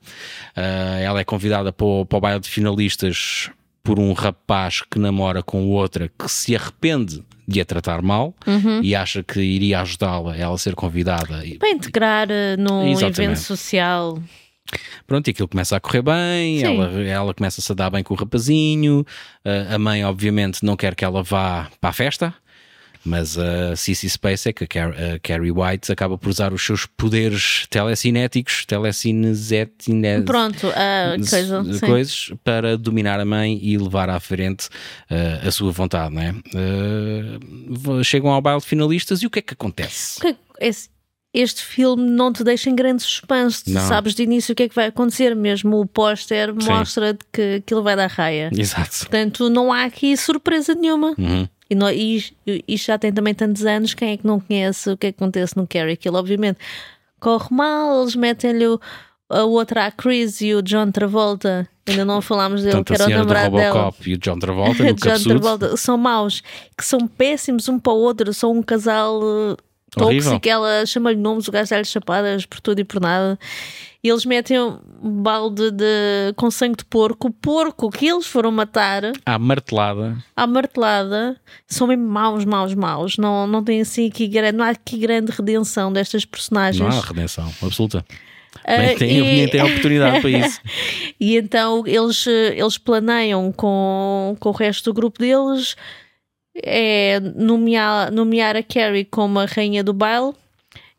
Ah, 0.56 0.98
ela 1.00 1.20
é 1.20 1.24
convidada 1.24 1.72
para 1.72 1.86
o, 1.86 2.06
para 2.06 2.16
o 2.16 2.20
baile 2.20 2.40
de 2.40 2.48
finalistas 2.48 3.50
por 3.82 3.98
um 3.98 4.12
rapaz 4.14 4.80
que 4.90 4.98
namora 4.98 5.42
com 5.42 5.66
outra 5.68 6.08
que 6.18 6.30
se 6.30 6.56
arrepende 6.56 7.22
de 7.46 7.60
a 7.60 7.64
tratar 7.66 8.00
mal 8.00 8.34
e 8.82 8.94
acha 8.94 9.22
que 9.22 9.38
iria 9.38 9.82
ajudá-la 9.82 10.34
ela 10.34 10.54
a 10.54 10.58
ser 10.58 10.74
convidada. 10.74 11.42
Para 11.58 11.68
integrar 11.68 12.28
eh, 12.30 12.56
num 12.56 12.88
Exatamente. 12.88 13.20
evento 13.20 13.36
social. 13.40 14.18
Pronto, 15.06 15.28
e 15.28 15.30
aquilo 15.30 15.48
começa 15.48 15.76
a 15.76 15.80
correr 15.80 16.02
bem, 16.02 16.60
Sim. 16.60 16.64
ela, 16.66 17.02
ela 17.02 17.34
começa-se 17.34 17.70
a 17.70 17.74
dar 17.74 17.90
bem 17.90 18.02
com 18.02 18.14
o 18.14 18.16
rapazinho, 18.16 19.04
ah, 19.44 19.74
a 19.74 19.78
mãe 19.78 20.04
obviamente 20.04 20.64
não 20.64 20.76
quer 20.76 20.94
que 20.94 21.04
ela 21.04 21.22
vá 21.22 21.68
para 21.80 21.90
a 21.90 21.92
festa, 21.92 22.34
mas 23.06 23.36
a 23.36 23.76
Cici 23.76 24.08
Spacek, 24.08 24.64
a, 24.64 24.66
Car 24.66 24.88
a 24.90 25.18
Carrie 25.18 25.50
White, 25.50 25.92
acaba 25.92 26.16
por 26.16 26.30
usar 26.30 26.54
os 26.54 26.64
seus 26.64 26.86
poderes 26.86 27.66
telecinéticos, 27.68 28.64
telecineséticos, 28.64 30.24
Pronto, 30.24 30.68
a 30.68 31.14
coisa. 31.28 31.64
sim. 31.74 31.80
coisas 31.80 32.32
para 32.42 32.78
dominar 32.78 33.20
a 33.20 33.24
mãe 33.26 33.58
e 33.62 33.76
levar 33.76 34.08
à 34.08 34.18
frente 34.18 34.68
ah, 35.10 35.46
a 35.46 35.50
sua 35.50 35.70
vontade, 35.70 36.14
não 36.14 36.22
é? 36.22 36.34
Ah, 36.54 38.02
chegam 38.02 38.30
ao 38.30 38.40
baile 38.40 38.60
de 38.60 38.66
finalistas 38.66 39.22
e 39.22 39.26
o 39.26 39.30
que 39.30 39.38
é 39.40 39.42
que 39.42 39.52
acontece? 39.52 40.18
O 40.18 40.20
que 40.22 40.26
é 40.28 40.32
que- 40.32 40.38
esse- 40.60 40.88
Este 41.34 41.64
filme 41.64 42.08
não 42.08 42.32
te 42.32 42.44
deixa 42.44 42.70
em 42.70 42.76
grande 42.76 43.02
suspense. 43.02 43.64
Tu 43.64 43.72
Não. 43.72 43.80
sabes 43.88 44.14
de 44.14 44.22
início 44.22 44.52
o 44.52 44.54
que 44.54 44.62
é 44.62 44.68
que 44.68 44.74
vai 44.74 44.86
acontecer, 44.86 45.34
mesmo 45.34 45.80
o 45.80 45.84
póster 45.86 46.54
mostra 46.54 47.18
que 47.32 47.56
aquilo 47.56 47.82
vai 47.82 47.96
dar 47.96 48.08
raia. 48.08 48.50
Exato. 48.56 48.98
Portanto, 49.00 49.50
não 49.50 49.72
há 49.72 49.82
aqui 49.84 50.16
surpresa 50.16 50.74
nenhuma. 50.76 51.12
Uhum. 51.18 51.48
E, 51.68 51.74
não, 51.74 51.90
e 51.90 52.22
isto 52.68 52.86
já 52.86 52.96
tem 52.98 53.12
também 53.12 53.34
tantos 53.34 53.64
anos, 53.66 53.94
quem 53.94 54.12
é 54.12 54.16
que 54.16 54.24
não 54.26 54.38
conhece 54.38 54.88
o 54.90 54.96
que 54.96 55.08
é 55.08 55.12
que 55.12 55.16
acontece 55.22 55.56
no 55.56 55.66
Carrie? 55.66 55.94
Aquilo, 55.94 56.16
obviamente, 56.18 56.58
corre 57.18 57.48
mal, 57.50 58.02
eles 58.02 58.14
metem-lhe 58.14 58.66
o- 58.68 58.80
a 59.28 59.42
outra, 59.44 59.86
a 59.86 59.90
Chris 59.90 60.40
e 60.40 60.54
o 60.54 60.62
John 60.62 60.90
Travolta. 60.92 61.66
Ainda 61.88 62.04
não 62.04 62.22
falámos 62.22 62.62
dele, 62.62 62.74
Tanto 62.76 62.86
que 62.86 62.94
era 62.94 63.02
o 63.02 63.06
senhora 63.06 63.24
do 63.24 63.28
namorado 63.28 63.56
dela. 63.56 63.78
Robocop 63.80 64.10
e 64.10 64.14
o 64.14 64.18
John 64.18 64.38
Travolta 64.38 64.84
John. 64.94 65.22
Travolta 65.24 65.76
são 65.76 65.96
maus, 65.98 66.42
que 66.78 66.84
são 66.84 67.08
péssimos 67.08 67.68
um 67.68 67.78
para 67.78 67.92
o 67.92 67.96
outro, 67.96 68.32
são 68.32 68.52
um 68.52 68.62
casal 68.62 69.20
uh, 69.96 69.98
tóxico. 69.98 70.48
Ela 70.48 70.84
chama-lhe 70.86 71.16
nomes, 71.18 71.48
o 71.48 71.52
gajo 71.52 71.70
dá-lhe 71.70 71.84
chapadas 71.84 72.44
por 72.46 72.60
tudo 72.60 72.80
e 72.80 72.84
por 72.84 73.00
nada. 73.00 73.38
E 74.02 74.08
eles 74.10 74.26
metem 74.26 74.60
um 74.60 75.22
balde 75.22 75.70
de, 75.70 76.34
com 76.36 76.50
sangue 76.50 76.76
de 76.76 76.84
porco. 76.84 77.28
O 77.28 77.30
porco 77.30 77.90
que 77.90 78.06
eles 78.06 78.26
foram 78.26 78.50
matar 78.52 79.02
À 79.24 79.38
martelada. 79.38 80.18
à 80.36 80.46
martelada 80.46 81.40
são 81.66 81.86
mesmo 81.86 82.06
maus, 82.06 82.44
maus, 82.44 82.74
maus. 82.74 83.16
Não, 83.16 83.46
não 83.46 83.64
tem 83.64 83.80
assim 83.80 84.08
aqui 84.08 84.26
grande, 84.28 84.58
não 84.58 84.64
há 84.66 84.70
aqui 84.70 84.98
grande 84.98 85.32
redenção 85.32 85.90
destas 85.90 86.24
personagens. 86.26 86.78
Não 86.86 86.98
há 86.98 87.00
redenção 87.02 87.50
absoluta. 87.62 88.04
Nem 88.68 88.90
Ah, 88.90 88.94
tem, 88.98 89.16
e- 89.16 89.20
nem 89.22 89.48
tem 89.48 89.62
oportunidade 89.62 90.20
para 90.20 90.30
isso. 90.30 90.60
E 91.18 91.36
então 91.38 91.82
eles, 91.86 92.26
eles 92.26 92.76
planeiam 92.76 93.50
com, 93.52 94.36
com 94.38 94.48
o 94.50 94.52
resto 94.52 94.90
do 94.90 94.94
grupo 94.94 95.18
deles 95.18 95.76
é 96.54 97.20
nomear, 97.20 98.10
nomear 98.12 98.56
a 98.56 98.62
Carrie 98.62 99.04
como 99.04 99.38
a 99.38 99.46
rainha 99.46 99.82
do 99.82 99.92
baile. 99.92 100.32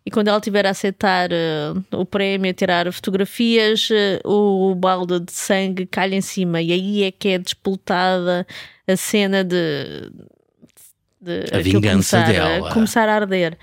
E 0.05 0.11
quando 0.11 0.27
ela 0.27 0.37
estiver 0.37 0.67
a 0.67 0.69
aceitar 0.69 1.31
eh, 1.31 1.73
o 1.91 2.05
prémio, 2.05 2.51
a 2.51 2.53
tirar 2.53 2.91
fotografias, 2.93 3.89
eh, 3.91 4.19
o 4.23 4.75
balde 4.75 5.19
de 5.19 5.31
sangue 5.31 5.87
calha 5.87 6.15
em 6.15 6.21
cima. 6.21 6.61
E 6.61 6.71
aí 6.71 7.03
é 7.03 7.11
que 7.11 7.29
é 7.29 7.39
despoltada 7.39 8.45
a 8.87 8.95
cena 8.95 9.43
de. 9.43 10.11
de 11.19 11.45
A 11.51 11.59
vingança 11.59 12.17
começar, 12.19 12.31
dela. 12.31 12.69
A, 12.69 12.73
começar 12.73 13.09
a 13.09 13.15
arder. 13.15 13.57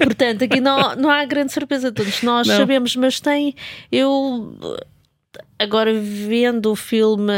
Portanto, 0.00 0.44
aqui 0.44 0.60
não, 0.60 0.94
não 0.96 1.10
há 1.10 1.22
grande 1.26 1.52
surpresa. 1.52 1.92
Todos 1.92 2.22
nós 2.22 2.46
Não. 2.46 2.56
sabemos, 2.56 2.96
mas 2.96 3.20
tem. 3.20 3.54
Eu 3.92 4.56
agora 5.58 5.92
vendo 5.92 6.70
o 6.70 6.76
filme, 6.76 7.32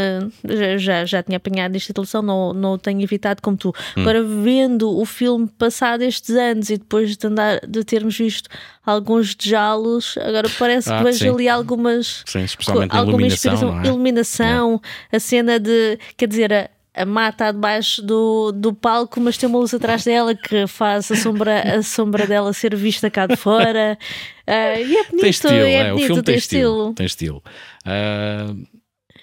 já, 0.78 1.04
já, 1.04 1.22
tinha 1.22 1.36
apanhado 1.36 1.74
esta 1.76 1.92
televisão, 1.92 2.22
não, 2.22 2.52
não 2.52 2.72
o 2.74 2.78
tenho 2.78 3.00
evitado 3.00 3.40
como 3.42 3.56
tu. 3.56 3.72
Hum. 3.96 4.02
Agora 4.02 4.22
vendo 4.22 4.96
o 4.96 5.04
filme 5.04 5.48
passado 5.58 6.02
estes 6.02 6.30
anos 6.36 6.70
e 6.70 6.76
depois 6.76 7.16
de, 7.16 7.26
andar, 7.26 7.60
de 7.66 7.84
termos 7.84 8.16
visto 8.16 8.48
alguns 8.84 9.34
diálogos, 9.34 10.16
agora 10.18 10.48
parece 10.58 10.92
Ah, 10.92 10.98
que 10.98 11.04
vejo 11.04 11.18
sim. 11.18 11.30
ali 11.30 11.48
algumas. 11.48 12.22
Sim, 12.26 12.44
especialmente 12.44 12.94
alguma 12.94 13.18
iluminação, 13.18 13.52
inspiração. 13.54 13.80
é? 13.80 13.86
Iluminação, 13.86 14.80
a 15.12 15.20
cena 15.20 15.58
de. 15.58 15.98
Quer 16.16 16.26
dizer, 16.26 16.52
a, 16.52 16.70
a 17.02 17.06
mata 17.06 17.52
debaixo 17.52 18.02
do, 18.02 18.52
do 18.52 18.72
palco, 18.74 19.20
mas 19.20 19.36
tem 19.36 19.48
uma 19.48 19.58
luz 19.58 19.72
atrás 19.74 20.04
dela 20.04 20.34
que 20.34 20.66
faz 20.66 21.10
a 21.10 21.16
sombra, 21.16 21.60
a 21.78 21.82
sombra 21.82 22.26
dela 22.26 22.52
ser 22.52 22.74
vista 22.76 23.10
cá 23.10 23.26
de 23.26 23.36
fora. 23.36 23.98
Ah, 24.52 24.80
e 24.80 24.96
é 24.96 25.04
bonito, 25.04 25.20
Tem 25.20 25.30
estilo, 25.30 25.52
é, 25.54 25.74
é, 25.74 25.92
o 25.92 25.94
bonito, 25.94 26.06
filme 26.08 26.22
tem, 26.22 26.32
tem 26.32 26.38
estilo. 26.38 26.72
estilo. 26.72 26.94
Tem 26.94 27.06
estilo. 27.06 27.42
Ah, 27.84 28.52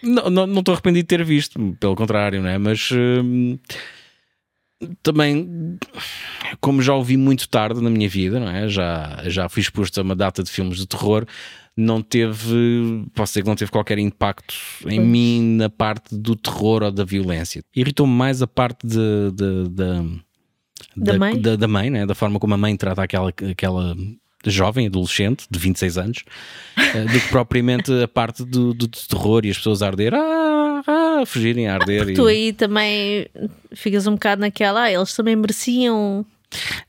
não 0.01 0.29
não- 0.29 0.47
não 0.47 0.59
estou 0.59 0.71
arrependido 0.73 1.03
de 1.03 1.07
ter 1.17 1.21
visto, 1.25 1.75
pelo 1.81 1.97
contrário, 1.97 2.41
não 2.41 2.47
é? 2.47 2.57
Mas 2.57 2.89
hum, 2.93 3.57
também, 5.01 5.77
como 6.61 6.81
já 6.81 6.93
o 6.93 7.03
vi 7.03 7.17
muito 7.17 7.49
tarde 7.49 7.81
na 7.81 7.89
minha 7.89 8.07
vida, 8.07 8.39
não 8.39 8.47
é? 8.49 8.69
Já, 8.69 9.23
já 9.25 9.49
fui 9.49 9.61
exposto 9.61 9.99
a 9.99 10.03
uma 10.03 10.15
data 10.15 10.43
de 10.43 10.51
filmes 10.51 10.77
de 10.77 10.87
terror. 10.87 11.25
Não 11.79 12.01
teve, 12.01 13.05
posso 13.13 13.33
dizer 13.33 13.43
que 13.43 13.47
não 13.49 13.55
teve 13.55 13.69
qualquer 13.69 13.99
impacto 13.99 14.55
em 14.87 14.99
mim 14.99 15.55
na 15.57 15.69
parte 15.69 16.15
do 16.17 16.35
terror 16.35 16.81
ou 16.81 16.91
da 16.91 17.05
violência. 17.05 17.63
Irritou-me 17.75 18.11
mais 18.13 18.41
a 18.41 18.47
parte 18.47 18.85
de, 18.87 18.97
de- 19.31 19.69
da- 19.69 20.03
Da 20.95 21.19
mãe? 21.19 21.39
da, 21.39 21.55
da 21.55 21.67
mãe, 21.67 21.89
né? 21.91 22.05
da 22.07 22.15
forma 22.15 22.39
como 22.39 22.55
a 22.55 22.57
mãe 22.57 22.75
trata 22.75 23.03
aquela, 23.03 23.29
aquela 23.29 23.95
jovem, 24.45 24.87
adolescente, 24.87 25.45
de 25.51 25.59
26 25.59 25.97
anos, 25.99 26.23
eh, 26.77 27.03
do 27.05 27.19
que 27.19 27.27
propriamente 27.29 27.91
a 28.01 28.07
parte 28.07 28.43
do, 28.43 28.73
do 28.73 28.87
terror 28.87 29.45
e 29.45 29.49
as 29.51 29.57
pessoas 29.57 29.81
a 29.83 29.87
arder, 29.87 30.13
ah, 30.15 30.81
ah, 30.87 31.19
a 31.21 31.25
fugirem 31.27 31.67
a 31.67 31.75
arder. 31.75 32.15
Tu 32.15 32.27
e- 32.29 32.31
aí 32.33 32.53
também 32.53 33.27
ficas 33.73 34.07
um 34.07 34.13
bocado 34.13 34.41
naquela, 34.41 34.83
ah, 34.83 34.91
eles 34.91 35.13
também 35.15 35.35
mereciam, 35.35 36.25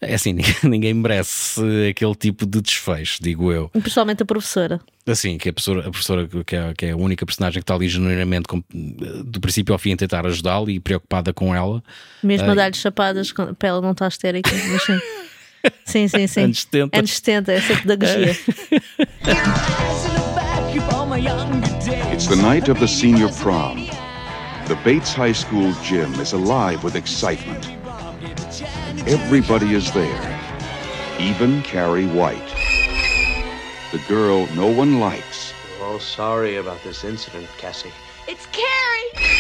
É 0.01 0.15
assim, 0.15 0.37
ninguém, 0.65 0.95
merece 0.95 1.61
aquele 1.91 2.15
tipo 2.15 2.47
de 2.47 2.61
desfecho, 2.61 3.23
digo 3.23 3.53
eu. 3.53 3.69
principalmente 3.71 4.23
a 4.23 4.27
professora. 4.27 4.81
Assim, 5.07 5.39
que 5.39 5.49
a 5.49 5.53
professora, 5.53 5.81
a 5.81 5.91
professora 5.91 6.29
que, 6.45 6.55
é, 6.57 6.75
que 6.75 6.87
é 6.87 6.91
a 6.91 6.97
única 6.97 7.25
personagem 7.25 7.61
que 7.61 7.65
está 7.65 7.75
ali 7.75 7.89
genuinamente 7.89 8.47
com- 8.47 8.63
do 9.25 9.41
princípio 9.41 9.73
ao 9.73 9.79
fim 9.79 9.95
a 9.95 9.97
tentar 9.97 10.27
ajudá-lo 10.27 10.69
e 10.69 10.79
preocupada 10.79 11.33
com 11.33 11.55
ela. 11.55 11.83
Mesmo 12.23 12.47
a 12.47 12.51
Ai. 12.51 12.57
dar-lhe 12.57 12.77
chapadas 12.77 13.33
para 13.33 13.69
ela 13.69 13.81
não 13.81 13.93
estar 13.93 14.09
histérica. 14.09 14.51
Mas 14.71 14.83
sim. 14.83 14.99
sim, 15.85 16.09
sim, 16.09 16.27
sim. 16.27 16.43
Anos 16.45 16.61
70. 16.63 16.99
Anos 16.99 17.11
70, 17.13 17.53
essa 17.53 17.77
pedagogia. 17.77 18.37
It's 22.13 22.27
the 22.27 22.37
night 22.37 22.69
of 22.71 22.79
the 22.81 22.87
senior 22.89 23.29
prom. 23.31 23.87
The 24.67 24.75
Bates 24.85 25.15
High 25.15 25.33
School 25.33 25.73
gym 25.83 26.13
is 26.21 26.33
alive 26.33 26.85
with 26.85 26.95
excitement. 26.97 27.67
Everybody 29.07 29.75
is 29.75 29.93
there, 29.93 30.41
even 31.21 31.63
Carrie 31.63 32.07
White. 32.07 32.49
The 33.93 34.03
girl 34.09 34.47
no 34.55 34.67
one 34.67 35.01
likes. 35.01 35.53
We're 35.79 35.87
all 35.87 36.01
sorry 36.01 36.57
about 36.57 36.83
this 36.83 37.05
incident, 37.05 37.49
Cassie. 37.59 37.93
It's 38.27 38.47
Carrie! 38.47 39.39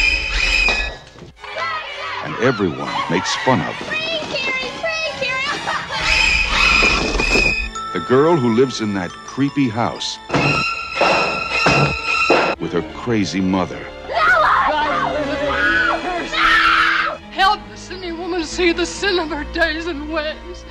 and 2.24 2.36
everyone 2.42 2.92
makes 3.10 3.34
fun 3.36 3.60
of 3.60 3.74
her. 3.74 3.94
The 7.94 8.04
girl 8.06 8.36
who 8.36 8.54
lives 8.54 8.80
in 8.80 8.92
that 8.94 9.10
creepy 9.10 9.68
house 9.68 10.18
with 12.60 12.72
her 12.72 12.82
crazy 12.94 13.40
mother. 13.40 13.86
See 18.58 18.74
the 18.74 18.84
sin 18.84 19.20
of 19.20 19.30
her 19.32 19.44
days 19.52 19.86
and 19.86 20.12
ways. 20.12 20.64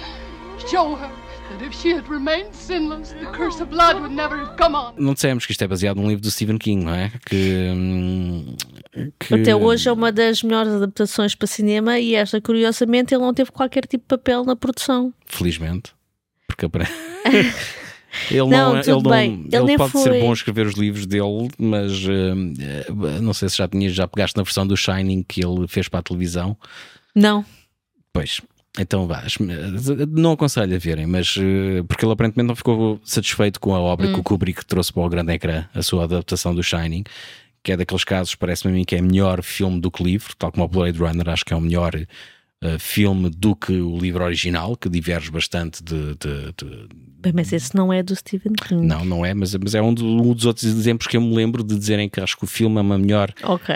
Show 0.70 0.96
her 0.96 1.10
that 1.50 1.64
if 1.66 1.74
she 1.74 1.94
had 1.94 2.06
remained 2.10 2.54
sinless, 2.54 3.14
the 3.14 3.28
curse 3.32 3.62
of 3.64 3.70
blood 3.70 4.02
would 4.02 4.14
never 4.14 4.36
have 4.38 4.58
come 4.58 4.76
on. 4.76 4.94
Não 4.98 5.14
dissemos 5.14 5.46
que 5.46 5.54
isto 5.54 5.64
é 5.64 5.68
baseado 5.70 5.96
num 5.96 6.08
livro 6.10 6.22
do 6.22 6.30
Stephen 6.30 6.58
King, 6.58 6.84
não 6.84 6.94
é? 6.94 7.10
Que, 7.26 7.70
hum, 7.74 8.56
que- 9.18 9.34
Até 9.36 9.56
hoje 9.56 9.88
é 9.88 9.92
uma 9.94 10.12
das 10.12 10.44
melhores 10.44 10.74
adaptações 10.74 11.34
para 11.34 11.48
cinema 11.48 11.98
e 11.98 12.14
esta, 12.16 12.42
curiosamente, 12.42 13.16
ele 13.16 13.24
não 13.24 13.34
teve 13.34 13.52
qualquer 13.52 13.86
tipo 13.88 14.04
de 14.04 14.08
papel 14.10 14.44
na 14.44 14.56
produção. 14.58 15.14
Felizmente. 15.26 15.94
Porque 16.46 16.66
Ele 18.32 18.40
não, 18.40 18.48
Não, 18.50 18.78
é- 18.78 18.80
ele, 18.82 18.92
não, 18.92 19.02
bem. 19.04 19.34
Ele 19.46 19.56
ele 19.56 19.64
nem 19.66 19.78
pode 19.78 19.92
foi- 19.92 20.02
ser 20.02 20.20
bom 20.22 20.32
a 20.32 20.34
escrever 20.34 20.66
os 20.66 20.74
livros 20.74 21.06
dele, 21.06 21.50
mas 21.58 21.92
eh, 22.04 22.92
não 23.22 23.34
sei 23.34 23.48
se 23.48 23.58
já 23.58 23.68
tinhas, 23.68 23.94
já 23.94 24.08
pegaste 24.08 24.36
na 24.36 24.44
versão 24.44 24.66
do 24.68 24.76
Shining 24.76 25.24
que 25.24 25.46
ele 25.46 25.66
fez 25.68 25.88
para 25.88 26.00
a 26.00 26.04
televisão. 26.04 26.58
Não. 27.16 27.46
Pois, 28.20 28.42
então 28.80 29.08
vá, 29.08 29.24
não 30.10 30.34
aconselho 30.34 30.76
a 30.76 30.80
verem, 30.80 31.06
mas 31.08 31.36
eh, 31.38 31.84
porque 31.88 32.06
ele 32.06 32.14
aparentemente 32.14 32.48
não 32.48 32.56
ficou 32.56 33.00
satisfeito 33.04 33.60
com 33.60 33.74
a 33.76 33.80
obra 33.80 34.08
Hum. 34.08 34.14
que 34.14 34.20
o 34.20 34.24
Kubrick 34.24 34.66
trouxe 34.66 34.94
para 34.94 35.04
o 35.04 35.10
grande 35.10 35.34
ecrã, 35.34 35.66
a 35.74 35.82
sua 35.82 36.04
adaptação 36.04 36.54
do 36.54 36.62
Shining, 36.64 37.04
que 37.64 37.72
é 37.72 37.78
daqueles 37.78 38.04
casos, 38.04 38.36
parece-me 38.36 38.74
a 38.74 38.78
mim, 38.78 38.84
que 38.84 38.96
é 38.96 39.02
melhor 39.02 39.42
filme 39.44 39.80
do 39.82 39.90
que 39.92 40.04
livro, 40.04 40.34
tal 40.38 40.52
como 40.52 40.64
o 40.66 40.68
Blade 40.68 40.98
Runner, 41.00 41.28
acho 41.30 41.44
que 41.44 41.54
é 41.54 41.58
o 41.58 41.62
melhor 41.62 41.94
eh, 41.96 42.78
filme 42.80 43.30
do 43.30 43.56
que 43.56 43.74
o 43.74 43.98
livro 44.00 44.24
original, 44.24 44.76
que 44.76 44.90
diverge 44.90 45.30
bastante 45.30 45.84
de- 45.84 46.16
de- 46.16 46.54
de, 46.58 46.88
Bem, 47.20 47.34
Mas 47.36 47.52
esse 47.52 47.76
não 47.76 47.92
é 47.92 48.02
do 48.04 48.16
Stephen 48.16 48.54
King. 48.54 48.86
não, 48.86 49.04
não 49.04 49.26
é, 49.26 49.34
mas, 49.34 49.54
mas 49.56 49.74
é 49.76 49.82
um, 49.82 49.92
do- 49.94 50.06
um 50.06 50.34
dos 50.34 50.46
outros 50.46 50.66
exemplos 50.66 51.08
que 51.08 51.18
eu 51.18 51.22
me 51.22 51.36
lembro 51.36 51.64
de 51.64 51.76
dizerem 51.78 52.08
que 52.10 52.20
acho 52.22 52.38
que 52.38 52.44
o 52.44 52.48
filme 52.48 52.78
é 52.78 52.82
uma 52.82 52.98
melhor. 52.98 53.32
Ok. 53.44 53.76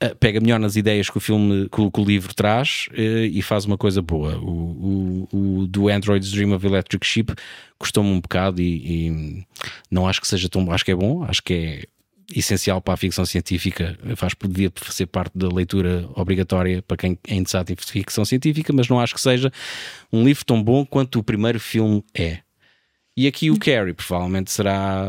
Eh, 0.00 0.14
Pega 0.14 0.40
melhor 0.40 0.60
nas 0.60 0.76
ideias 0.76 1.10
que 1.10 1.16
o 1.16 1.20
filme, 1.20 1.68
que 1.68 1.80
o, 1.80 2.04
livro 2.04 2.34
traz 2.34 2.88
eh, 2.92 3.26
e 3.26 3.42
faz 3.42 3.64
uma 3.64 3.76
coisa 3.76 4.00
boa. 4.00 4.38
O, 4.38 5.26
o, 5.32 5.60
o 5.60 5.66
do 5.66 5.88
Android's 5.88 6.30
Dream 6.30 6.52
of 6.52 6.64
Electric 6.64 7.04
Sheep 7.04 7.34
custou-me 7.78 8.10
um 8.10 8.20
bocado 8.20 8.60
e, 8.60 9.06
e 9.08 9.46
não 9.90 10.06
acho 10.06 10.20
que 10.20 10.28
seja 10.28 10.48
tão. 10.48 10.70
Acho 10.70 10.84
que 10.84 10.92
é 10.92 10.94
bom, 10.94 11.24
acho 11.24 11.42
que 11.42 11.54
é 11.54 11.84
essencial 12.34 12.80
para 12.80 12.94
a 12.94 12.96
ficção 12.96 13.24
científica. 13.24 13.98
Faz, 14.16 14.34
devia 14.40 14.70
ser 14.90 15.06
parte 15.06 15.36
da 15.36 15.48
leitura 15.48 16.08
obrigatória 16.14 16.82
para 16.82 16.96
quem 16.96 17.18
é 17.26 17.34
interessado 17.34 17.70
em 17.70 17.76
ficção 17.76 18.24
científica, 18.24 18.72
mas 18.72 18.88
não 18.88 19.00
acho 19.00 19.14
que 19.14 19.20
seja 19.20 19.50
um 20.12 20.24
livro 20.24 20.44
tão 20.44 20.62
bom 20.62 20.84
quanto 20.84 21.18
o 21.18 21.24
primeiro 21.24 21.58
filme 21.58 22.04
é. 22.14 22.40
E 23.20 23.26
aqui 23.26 23.50
o 23.50 23.58
Carrie, 23.58 23.94
provavelmente 23.94 24.48
será, 24.52 25.08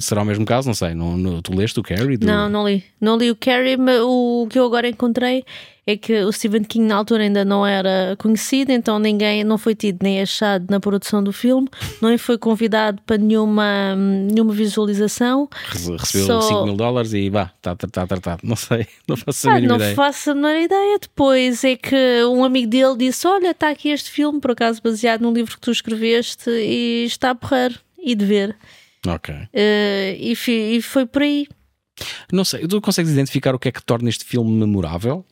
será 0.00 0.20
o 0.20 0.24
mesmo 0.26 0.44
caso, 0.44 0.68
não 0.68 0.74
sei. 0.74 0.92
Não, 0.92 1.16
não- 1.16 1.40
tu 1.40 1.56
leste 1.56 1.80
o 1.80 1.82
Carrie? 1.82 2.18
Do... 2.18 2.26
Não, 2.26 2.46
não 2.46 2.68
li. 2.68 2.84
Não 3.00 3.16
li 3.16 3.30
o 3.30 3.34
Carrie, 3.34 3.78
mas 3.78 4.00
o 4.02 4.46
que 4.50 4.58
eu 4.58 4.66
agora 4.66 4.86
encontrei 4.86 5.42
é 5.86 5.96
que 5.96 6.22
o 6.22 6.30
Stephen 6.32 6.62
King 6.62 6.86
na 6.86 6.94
altura 6.94 7.24
ainda 7.24 7.44
não 7.44 7.66
era 7.66 8.14
conhecido, 8.18 8.70
então 8.70 8.98
ninguém 9.00 9.42
não 9.42 9.58
foi 9.58 9.74
tido 9.74 9.98
nem 10.02 10.20
achado 10.22 10.66
na 10.70 10.78
produção 10.78 11.22
do 11.24 11.32
filme, 11.32 11.68
nem 12.00 12.16
foi 12.16 12.38
convidado 12.38 13.02
para 13.04 13.18
nenhuma, 13.18 13.96
nenhuma 13.96 14.52
visualização. 14.52 15.48
Rece- 15.66 15.96
Recebeu 15.96 16.26
Só- 16.26 16.40
5 16.42 16.64
mil 16.66 16.76
dólares 16.76 17.12
e 17.12 17.28
vá, 17.28 17.52
está 17.56 17.74
tá, 17.74 18.06
tratado. 18.06 18.40
Não 18.44 18.54
sei, 18.56 18.86
não 19.08 19.16
faço 19.16 19.48
a 19.48 19.52
Ah, 19.52 19.54
mínima 19.56 19.70
não 19.72 19.76
ideia. 19.80 19.94
faço 19.96 20.30
a 20.30 20.34
menor 20.34 20.54
ideia. 20.56 20.98
Depois 21.00 21.64
é 21.64 21.74
que 21.76 22.24
um 22.26 22.44
amigo 22.44 22.68
dele 22.70 22.96
disse: 22.96 23.26
Olha, 23.26 23.50
está 23.50 23.70
aqui 23.70 23.88
este 23.88 24.10
filme, 24.10 24.40
por 24.40 24.52
acaso 24.52 24.80
baseado 24.82 25.22
num 25.22 25.32
livro 25.32 25.54
que 25.54 25.60
tu 25.60 25.70
escreveste, 25.72 26.48
e 26.50 27.04
está 27.06 27.30
a 27.30 27.34
porrer 27.34 27.76
e 27.98 28.14
de 28.14 28.24
ver. 28.24 28.56
Ok. 29.06 29.34
Eh, 29.52 30.16
e, 30.20 30.76
e 30.76 30.80
foi 30.80 31.06
por 31.06 31.22
aí. 31.22 31.46
Não 32.32 32.44
sei, 32.44 32.66
tu 32.66 32.80
consegues 32.80 33.10
identificar 33.12 33.54
o 33.54 33.58
que 33.58 33.68
é 33.68 33.72
que 33.72 33.82
torna 33.82 34.08
este 34.08 34.24
filme 34.24 34.50
memorável? 34.52 35.24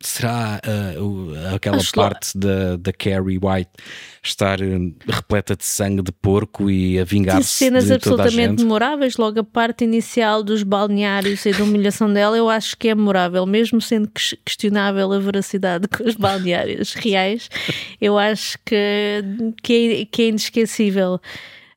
Será 0.00 0.60
o- 1.00 1.32
aquela 1.54 1.78
Acho 1.78 1.92
parte 1.92 2.38
da, 2.38 2.76
da 2.76 2.92
Carrie 2.92 3.38
White 3.42 3.70
estar 4.22 4.60
eh, 4.62 4.78
repleta 5.08 5.56
de 5.56 5.64
sangue 5.64 6.02
de 6.02 6.12
porco 6.12 6.70
e 6.70 7.00
a 7.00 7.04
vingar-se 7.04 7.48
cenas 7.48 7.86
de 7.86 7.98
toda 7.98 8.22
a 8.22 8.26
absolutamente 8.26 8.62
memoráveis. 8.62 9.16
Logo, 9.16 9.40
a 9.40 9.44
parte 9.44 9.82
inicial 9.82 10.44
dos 10.44 10.62
balneários 10.62 11.44
e 11.46 11.50
da 11.52 11.64
humilhação 11.64 12.12
dela, 12.12 12.36
eu 12.36 12.48
acho 12.48 12.76
que 12.78 12.88
é 12.88 12.94
memorável, 12.94 13.44
mesmo 13.44 13.80
sendo 13.80 14.08
ques- 14.08 14.36
questionável 14.44 15.12
a 15.12 15.18
veracidade 15.18 15.88
com 15.88 16.04
os 16.08 16.14
balneários 16.14 16.92
reais. 16.94 17.48
Eu 18.00 18.16
acho 18.16 18.56
que, 18.64 18.76
que, 19.62 20.02
é, 20.02 20.04
que 20.06 20.22
é 20.22 20.28
inesquecível. 20.28 21.20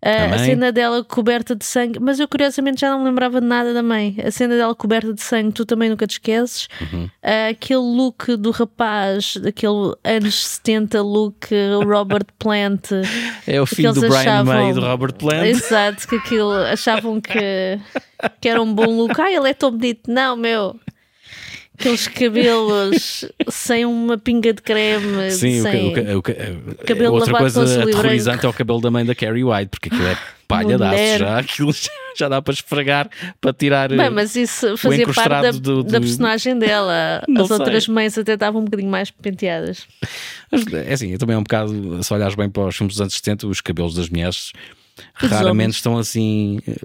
Ah, 0.04 0.34
a 0.34 0.38
cena 0.40 0.72
dela 0.72 1.04
coberta 1.04 1.56
de 1.56 1.64
sangue, 1.64 2.00
mas 2.00 2.20
eu 2.20 2.28
curiosamente 2.28 2.82
já 2.82 2.90
não 2.90 3.00
me 3.00 3.06
lembrava 3.06 3.40
de 3.40 3.46
nada 3.46 3.72
da 3.74 3.84
mãe. 3.84 4.18
A 4.26 4.32
cena 4.32 4.56
dela 4.56 4.74
coberta 4.74 5.14
de 5.14 5.22
sangue, 5.22 5.52
tu 5.52 5.64
também 5.66 5.90
nunca 5.92 6.08
te 6.08 6.14
esqueces. 6.14 6.68
Uhum. 6.92 7.08
Ah, 7.22 7.50
aquele 7.50 7.80
look 7.82 8.36
do 8.36 8.50
rapaz, 8.50 9.36
aquele 9.46 9.94
anos 10.04 10.44
70 10.48 11.02
look 11.04 11.48
Robert 11.86 12.26
Plant. 12.40 12.88
É 13.46 13.62
o 13.62 13.66
filho 13.68 13.94
do 13.94 14.02
Brian 14.02 14.20
achavam- 14.22 14.54
May 14.54 14.70
e 14.72 14.74
do 14.74 14.82
Robert 14.82 15.14
Plant. 15.14 15.46
Exato, 15.46 16.08
que 16.08 16.16
aquilo 16.16 16.52
achavam 16.52 17.22
que, 17.22 17.80
que 18.42 18.50
era 18.50 18.60
um 18.62 18.74
bom 18.74 18.86
look. 18.98 19.20
Ah, 19.22 19.32
ele 19.32 19.50
é 19.50 19.54
tão 19.54 19.70
bonito. 19.72 20.10
Não, 20.12 20.36
meu. 20.36 20.80
Aqueles 21.82 22.08
cabelos 22.08 23.26
sem 23.50 23.86
uma 23.86 24.18
pinga 24.18 24.54
de 24.54 24.62
creme, 24.62 25.32
Sim, 25.32 25.60
o, 25.60 25.64
sem... 25.64 25.88
o 25.90 25.94
ca- 25.94 26.18
o 26.18 26.22
ca- 26.22 26.86
Cabelo 26.86 27.14
outra 27.16 27.34
lavado 27.34 27.54
com 27.54 27.60
coisa 27.60 27.82
aterrorizante 27.84 28.38
branco. 28.38 28.46
é 28.46 28.50
o 28.50 28.54
cabelo 28.54 28.82
da 28.82 28.92
mãe 28.92 29.06
da 29.06 29.16
Carrie 29.16 29.44
White, 29.44 29.70
porque 29.70 29.90
aquilo 29.90 30.08
é 30.08 30.18
palhadaço 30.48 31.18
já, 31.20 31.40
aquilo 31.40 31.74
já, 32.18 32.28
dá 32.30 32.42
para 32.42 32.54
esfregar, 32.54 33.10
para 33.40 33.54
tirar. 33.54 33.90
Bem, 33.90 34.10
mas 34.10 34.36
isso 34.36 34.76
fazia 34.78 35.06
parte 35.08 35.30
da, 35.30 35.38
encrustado 35.50 35.60
do- 35.60 35.84
da 35.84 35.98
do- 36.00 36.02
personagem 36.02 36.58
dela. 36.60 37.24
Não 37.30 37.42
As 37.44 37.48
sei. 37.48 37.58
outras 37.58 37.88
mães 37.88 38.18
até 38.18 38.34
estavam 38.34 38.62
um 38.62 38.66
bocadinho 38.66 38.90
mais 38.92 39.10
penteadas. 39.12 39.86
Mas, 40.52 40.66
é 40.74 40.94
assim, 40.94 41.18
também 41.18 41.36
é 41.36 41.40
um 41.40 41.44
bocado, 41.44 42.04
se 42.04 42.14
olhares 42.14 42.36
bem 42.36 42.50
para 42.50 42.64
os 42.68 42.76
filmes 42.76 42.96
dos 42.96 43.02
anos 43.02 43.14
70, 43.14 43.48
os 43.48 43.62
cabelos 43.62 43.96
das 43.96 44.10
mulheres 44.10 44.52
raramente 45.14 45.76
estão 45.76 45.98
assim. 45.98 46.60
eh, 46.68 46.76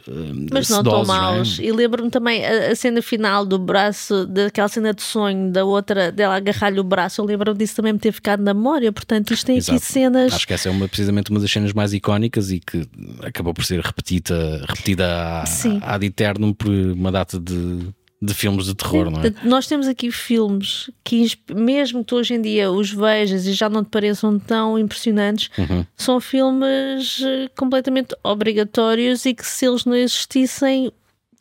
Mas 0.53 0.69
não 0.69 0.83
tão 0.83 1.05
sedosos, 1.05 1.09
não 1.09 1.15
é? 1.15 1.19
maus. 1.37 1.59
E 1.59 1.73
lembro-me 1.73 2.11
também 2.11 2.45
a, 2.45 2.73
a 2.73 2.75
cena 2.77 3.03
final 3.03 3.45
do 3.45 3.59
braço, 3.59 4.27
daquela 4.27 4.69
cena 4.69 4.93
de 4.95 5.03
sonho, 5.03 5.51
da 5.51 5.65
outra, 5.65 6.11
dela 6.13 6.37
agarrar-lhe 6.37 6.81
o 6.81 6.85
braço. 6.85 7.21
Eu 7.21 7.25
lembro-me 7.25 7.59
disso 7.59 7.77
também 7.77 7.93
me 7.93 7.99
ter 7.99 8.13
ficado 8.13 8.43
na 8.43 8.55
memória. 8.55 8.93
Portanto, 8.93 9.33
isto 9.33 9.47
tem 9.47 9.57
Exato. 9.59 9.77
aqui 9.77 9.85
cenas. 9.87 10.33
Acho 10.33 10.47
que 10.47 10.55
essa 10.55 10.69
é 10.69 10.73
uma, 10.73 10.89
precisamente 10.89 11.31
uma 11.31 11.41
das 11.41 11.51
cenas 11.51 11.73
mais 11.73 11.93
icónicas 11.93 12.51
e 12.51 12.61
que 12.61 12.87
acabou 13.23 13.53
por 13.55 13.65
ser 13.65 13.81
repetida, 13.81 14.65
repetida 14.69 15.45
ad 15.83 16.07
eternum 16.07 16.53
por 16.53 16.71
uma 16.71 17.11
data 17.13 17.39
de, 17.39 17.89
de 18.21 18.33
filmes 18.33 18.65
de 18.67 18.75
terror, 18.75 19.11
não 19.11 19.21
é? 19.23 19.33
Nós 19.45 19.67
temos 19.67 19.87
aqui 19.87 20.11
filmes 20.11 20.91
que, 21.05 21.31
mesmo 21.55 22.01
que 22.01 22.07
tu 22.07 22.17
hoje 22.17 22.35
em 22.35 22.41
dia 22.41 22.71
os 22.71 22.91
vejas 22.91 23.47
e 23.47 23.53
já 23.53 23.69
não 23.69 23.85
te 23.85 23.91
pareçam 23.91 24.39
tão 24.39 24.79
impressionantes, 24.79 25.51
Uhum. 25.59 25.85
são 25.97 26.19
filmes 26.21 27.21
eh, 27.23 27.49
completamente 27.57 28.15
obrigatórios 28.25 29.27
e 29.27 29.35
que 29.35 29.47
se 29.47 29.67
eles 29.67 29.85
não 29.85 29.95
existissem, 29.95 30.91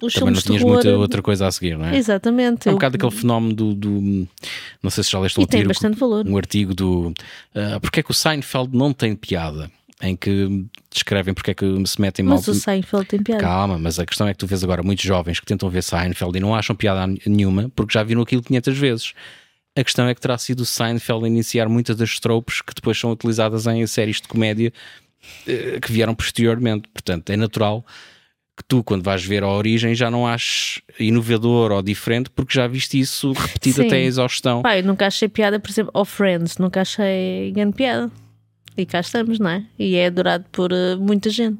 os 0.02 0.14
Também 0.14 0.34
não 0.34 0.42
filmes 0.42 0.44
tinhas 0.44 0.62
terror. 0.62 0.74
muita 0.74 0.98
outra 0.98 1.22
coisa 1.22 1.48
a 1.48 1.52
seguir, 1.52 1.78
não 1.78 1.86
é? 1.86 1.96
Exatamente. 1.96 2.68
É 2.68 2.72
um 2.72 2.74
Eu- 2.74 2.78
bocado 2.78 2.96
aquele 2.98 3.12
fenómeno 3.12 3.54
do, 3.56 3.74
do- 3.74 4.28
Não 4.84 4.90
sei 4.92 5.04
se 5.06 5.12
já 5.12 5.20
leste 5.20 5.40
um 5.40 5.46
tem 5.46 5.60
artigo, 5.62 5.70
bastante 5.70 5.98
valor. 5.98 6.28
um 6.28 6.36
artigo 6.38 6.74
do. 6.76 7.14
ah, 7.56 7.80
porque 7.80 8.02
é 8.02 8.04
que 8.04 8.12
o 8.12 8.14
Seinfeld 8.14 8.76
não 8.78 8.92
tem 8.92 9.16
piada? 9.16 9.72
Em 10.02 10.16
que 10.16 10.66
descrevem 10.92 11.34
porque 11.34 11.52
é 11.52 11.54
que 11.54 11.66
se 11.88 12.02
metem 12.02 12.26
mal. 12.26 12.36
Mas 12.36 12.48
o 12.50 12.54
Seinfeld 12.54 13.06
tem 13.06 13.24
piada. 13.24 13.42
Calma, 13.42 13.80
mas 13.80 13.98
a 13.98 14.06
questão 14.06 14.28
é 14.28 14.34
que 14.34 14.40
tu 14.40 14.46
vês 14.46 14.62
agora 14.62 14.84
muitos 14.84 15.06
jovens 15.06 15.40
que 15.40 15.46
tentam 15.46 15.70
ver 15.70 15.82
Seinfeld 15.82 16.38
e 16.38 16.42
não 16.42 16.54
acham 16.54 16.76
piada 16.76 17.08
nenhuma 17.26 17.72
porque 17.74 17.94
já 17.94 18.04
viram 18.04 18.22
aquilo 18.22 18.44
500 18.44 18.78
vezes. 18.78 19.14
A 19.78 19.84
questão 19.84 20.08
é 20.08 20.14
que 20.14 20.20
terá 20.20 20.38
sido 20.38 20.62
o 20.62 20.66
Seinfeld 20.66 21.24
a 21.24 21.28
iniciar 21.28 21.70
muitas 21.70 21.96
das 21.96 22.20
tropes 22.20 22.62
que 22.62 22.74
depois 22.74 22.98
são 23.00 23.12
utilizadas 23.12 23.68
em 23.68 23.86
séries 23.88 24.20
de 24.20 24.28
comédia 24.28 24.72
eh, 25.48 25.80
que 25.82 25.92
vieram 25.92 26.14
posteriormente. 26.14 26.90
Portanto, 26.94 27.30
é 27.30 27.38
natural 27.38 27.86
que 28.56 28.64
tu, 28.64 28.84
quando 28.84 29.04
vais 29.04 29.24
ver 29.24 29.44
a 29.44 29.50
origem, 29.50 29.94
já 29.94 30.10
não 30.10 30.26
aches 30.26 30.82
inovador 30.98 31.72
ou 31.72 31.82
diferente 31.82 32.30
porque 32.30 32.54
já 32.54 32.68
viste 32.68 32.98
isso 33.00 33.34
repetido 33.34 33.82
Sim. 33.82 33.88
até 33.88 33.96
a 33.98 34.02
exaustão. 34.02 34.62
Pá, 34.62 34.78
eu 34.78 34.84
nunca 34.84 35.08
achei 35.08 35.28
piada, 35.28 35.60
por 35.60 35.70
exemplo, 35.70 35.92
ao 35.94 36.06
Friends, 36.06 36.58
nunca 36.58 36.82
achei 36.82 37.52
grande 37.52 37.76
piada. 37.76 38.10
E 38.78 38.86
cá 38.86 39.00
estamos, 39.00 39.40
não 39.40 39.50
é? 39.50 39.64
E 39.80 39.96
é 39.96 40.08
adorado 40.08 40.46
por 40.52 40.72
eh, 40.72 40.96
muita 40.96 41.30
gente. 41.30 41.58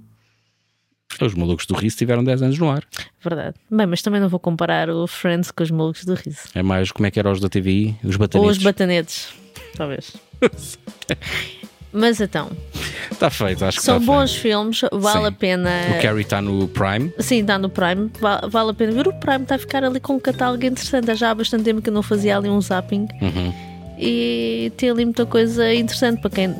Os 1.22 1.34
malucos 1.34 1.66
do 1.66 1.74
riso 1.76 1.96
tiveram 1.98 2.24
10 2.24 2.42
anos 2.42 2.60
no 2.60 2.70
ar. 2.70 2.84
Verdade. 3.24 3.56
Bem, 3.72 3.86
mas 3.86 4.02
também 4.02 4.20
não 4.20 4.28
vou 4.28 4.40
comparar 4.40 4.90
o 4.90 5.08
Friends 5.08 5.50
com 5.52 5.64
os 5.64 5.72
malucos 5.72 6.04
do 6.04 6.14
riso. 6.14 6.40
É 6.54 6.62
mais 6.62 6.92
como 6.92 7.06
é 7.08 7.12
que 7.12 7.18
eram 7.20 7.32
os 7.32 7.40
da 7.40 7.48
TVI, 7.48 7.96
os 8.04 8.16
Ou 8.16 8.20
batanetes. 8.20 8.58
os 8.58 8.64
batanetes, 8.64 9.34
talvez. 9.78 10.14
mas 11.94 12.20
então, 12.20 12.50
Está 13.10 13.30
feito, 13.30 13.64
acho 13.64 13.78
que 13.78 13.84
são 13.86 13.98
está 14.00 14.12
bons 14.12 14.36
filmes, 14.36 14.82
vale 14.92 15.20
Sim. 15.22 15.26
a 15.28 15.32
pena. 15.32 15.70
feito. 15.86 16.00
O 16.00 16.02
Carrie 16.02 16.22
está 16.24 16.42
no 16.42 16.68
Prime. 16.68 17.14
Sim, 17.20 17.42
está 17.42 17.58
no 17.58 17.70
Prime, 17.70 18.12
va- 18.20 18.42
vale 18.50 18.72
a 18.72 18.74
pena 18.74 18.92
ver. 18.92 19.08
O 19.08 19.14
Prime 19.14 19.44
está 19.44 19.56
a 19.56 19.60
ficar 19.60 19.84
ali 19.86 20.00
com 20.02 20.16
um 20.16 20.20
catálogo 20.20 20.66
interessante. 20.66 21.16
Já 21.16 21.32
há 21.32 21.36
bastante 21.36 21.64
tempo 21.64 21.82
que 21.82 21.90
eu 21.90 21.94
não 21.94 22.04
fazia 22.04 22.36
ali 22.36 22.50
um 22.50 22.60
zapping 22.60 23.08
Uhum. 23.22 23.54
e 23.98 24.70
tem 24.76 24.90
ali 24.90 25.06
muita 25.06 25.26
coisa 25.26 25.74
interessante 25.74 26.20
para 26.20 26.30
quem 26.32 26.54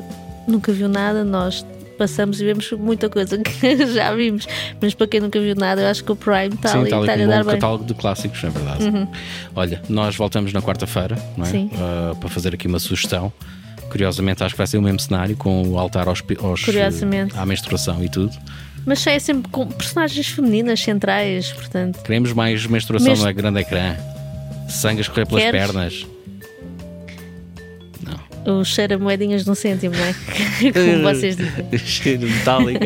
nunca 0.46 0.72
viu 0.72 0.88
nada. 0.88 1.24
Nós 1.24 1.64
passamos 1.98 2.40
e 2.40 2.44
vemos 2.44 2.70
muita 2.72 3.08
coisa 3.08 3.38
que 3.40 3.86
já 3.94 4.14
vimos, 4.14 4.46
mas 4.80 4.92
para 4.94 5.06
quem 5.06 5.18
nunca 5.20 5.40
viu 5.40 5.54
nada, 5.54 5.80
eu 5.80 5.86
acho 5.88 6.04
que 6.04 6.12
o 6.12 6.16
Prime 6.16 6.48
está 6.54 6.68
Sim, 6.68 6.78
ali, 6.78 6.84
está 6.84 6.96
ali 6.98 7.22
está 7.22 7.34
um 7.34 7.38
bom 7.38 7.44
bem. 7.44 7.54
catálogo 7.54 7.84
de 7.84 7.94
clássicos, 7.94 8.44
é 8.44 8.50
verdade. 8.50 8.84
Uhum. 8.84 9.08
Olha, 9.54 9.82
nós 9.88 10.14
voltamos 10.16 10.52
na 10.52 10.60
quarta-feira, 10.60 11.16
é? 11.16 11.76
Ah, 11.78 12.14
para 12.20 12.28
fazer 12.28 12.54
aqui 12.54 12.66
uma 12.66 12.78
sugestão. 12.78 13.32
Curiosamente, 13.88 14.42
acho 14.42 14.52
que 14.54 14.58
vai 14.58 14.66
ser 14.66 14.76
o 14.78 14.82
mesmo 14.82 14.98
cenário 15.00 15.36
com 15.36 15.62
o 15.68 15.78
altar 15.78 16.06
aos, 16.08 16.22
aos, 16.42 16.64
Curiosamente. 16.64 17.34
à 17.38 17.46
menstruação 17.46 18.02
e 18.04 18.08
tudo. 18.10 18.36
Mas 18.84 19.04
é 19.06 19.18
sempre 19.18 19.50
com 19.50 19.66
personagens 19.66 20.26
femininas 20.28 20.80
centrais, 20.80 21.50
portanto. 21.52 22.02
Queremos 22.02 22.32
mais 22.32 22.66
menstruação 22.66 23.10
Mas- 23.10 23.24
no 23.24 23.32
grande 23.32 23.60
ecrã. 23.60 23.96
Sangue 24.68 24.98
a 24.98 25.00
escorrer 25.02 25.26
pelas 25.26 25.44
Queres? 25.44 25.60
pernas. 25.60 26.06
O 28.46 28.64
cheiro 28.64 28.94
a 28.94 28.98
moedinhas 28.98 29.44
de 29.44 29.50
um 29.50 29.54
cêntimo, 29.54 29.94
não 29.96 30.04
é? 30.04 30.14
Como 30.72 31.02
vocês 31.02 31.36
dizem. 31.36 31.64
Cheiro 31.84 32.22
metálico. 32.28 32.84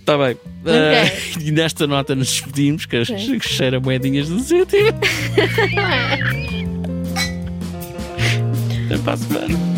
Está 0.00 0.16
bem. 0.18 0.36
Ah, 0.66 1.40
e 1.40 1.50
nesta 1.50 1.86
nota 1.86 2.14
nos 2.14 2.28
despedimos, 2.28 2.84
que, 2.86 2.96
as- 2.96 3.10
Ok. 3.10 3.40
que 3.40 3.48
cheira 3.48 3.78
a 3.78 3.80
moedinhas 3.80 4.28
do 4.28 4.38
cêntimo. 4.40 4.88
Até 8.86 8.98
para 8.98 9.12
a 9.12 9.16
semana. 9.16 9.77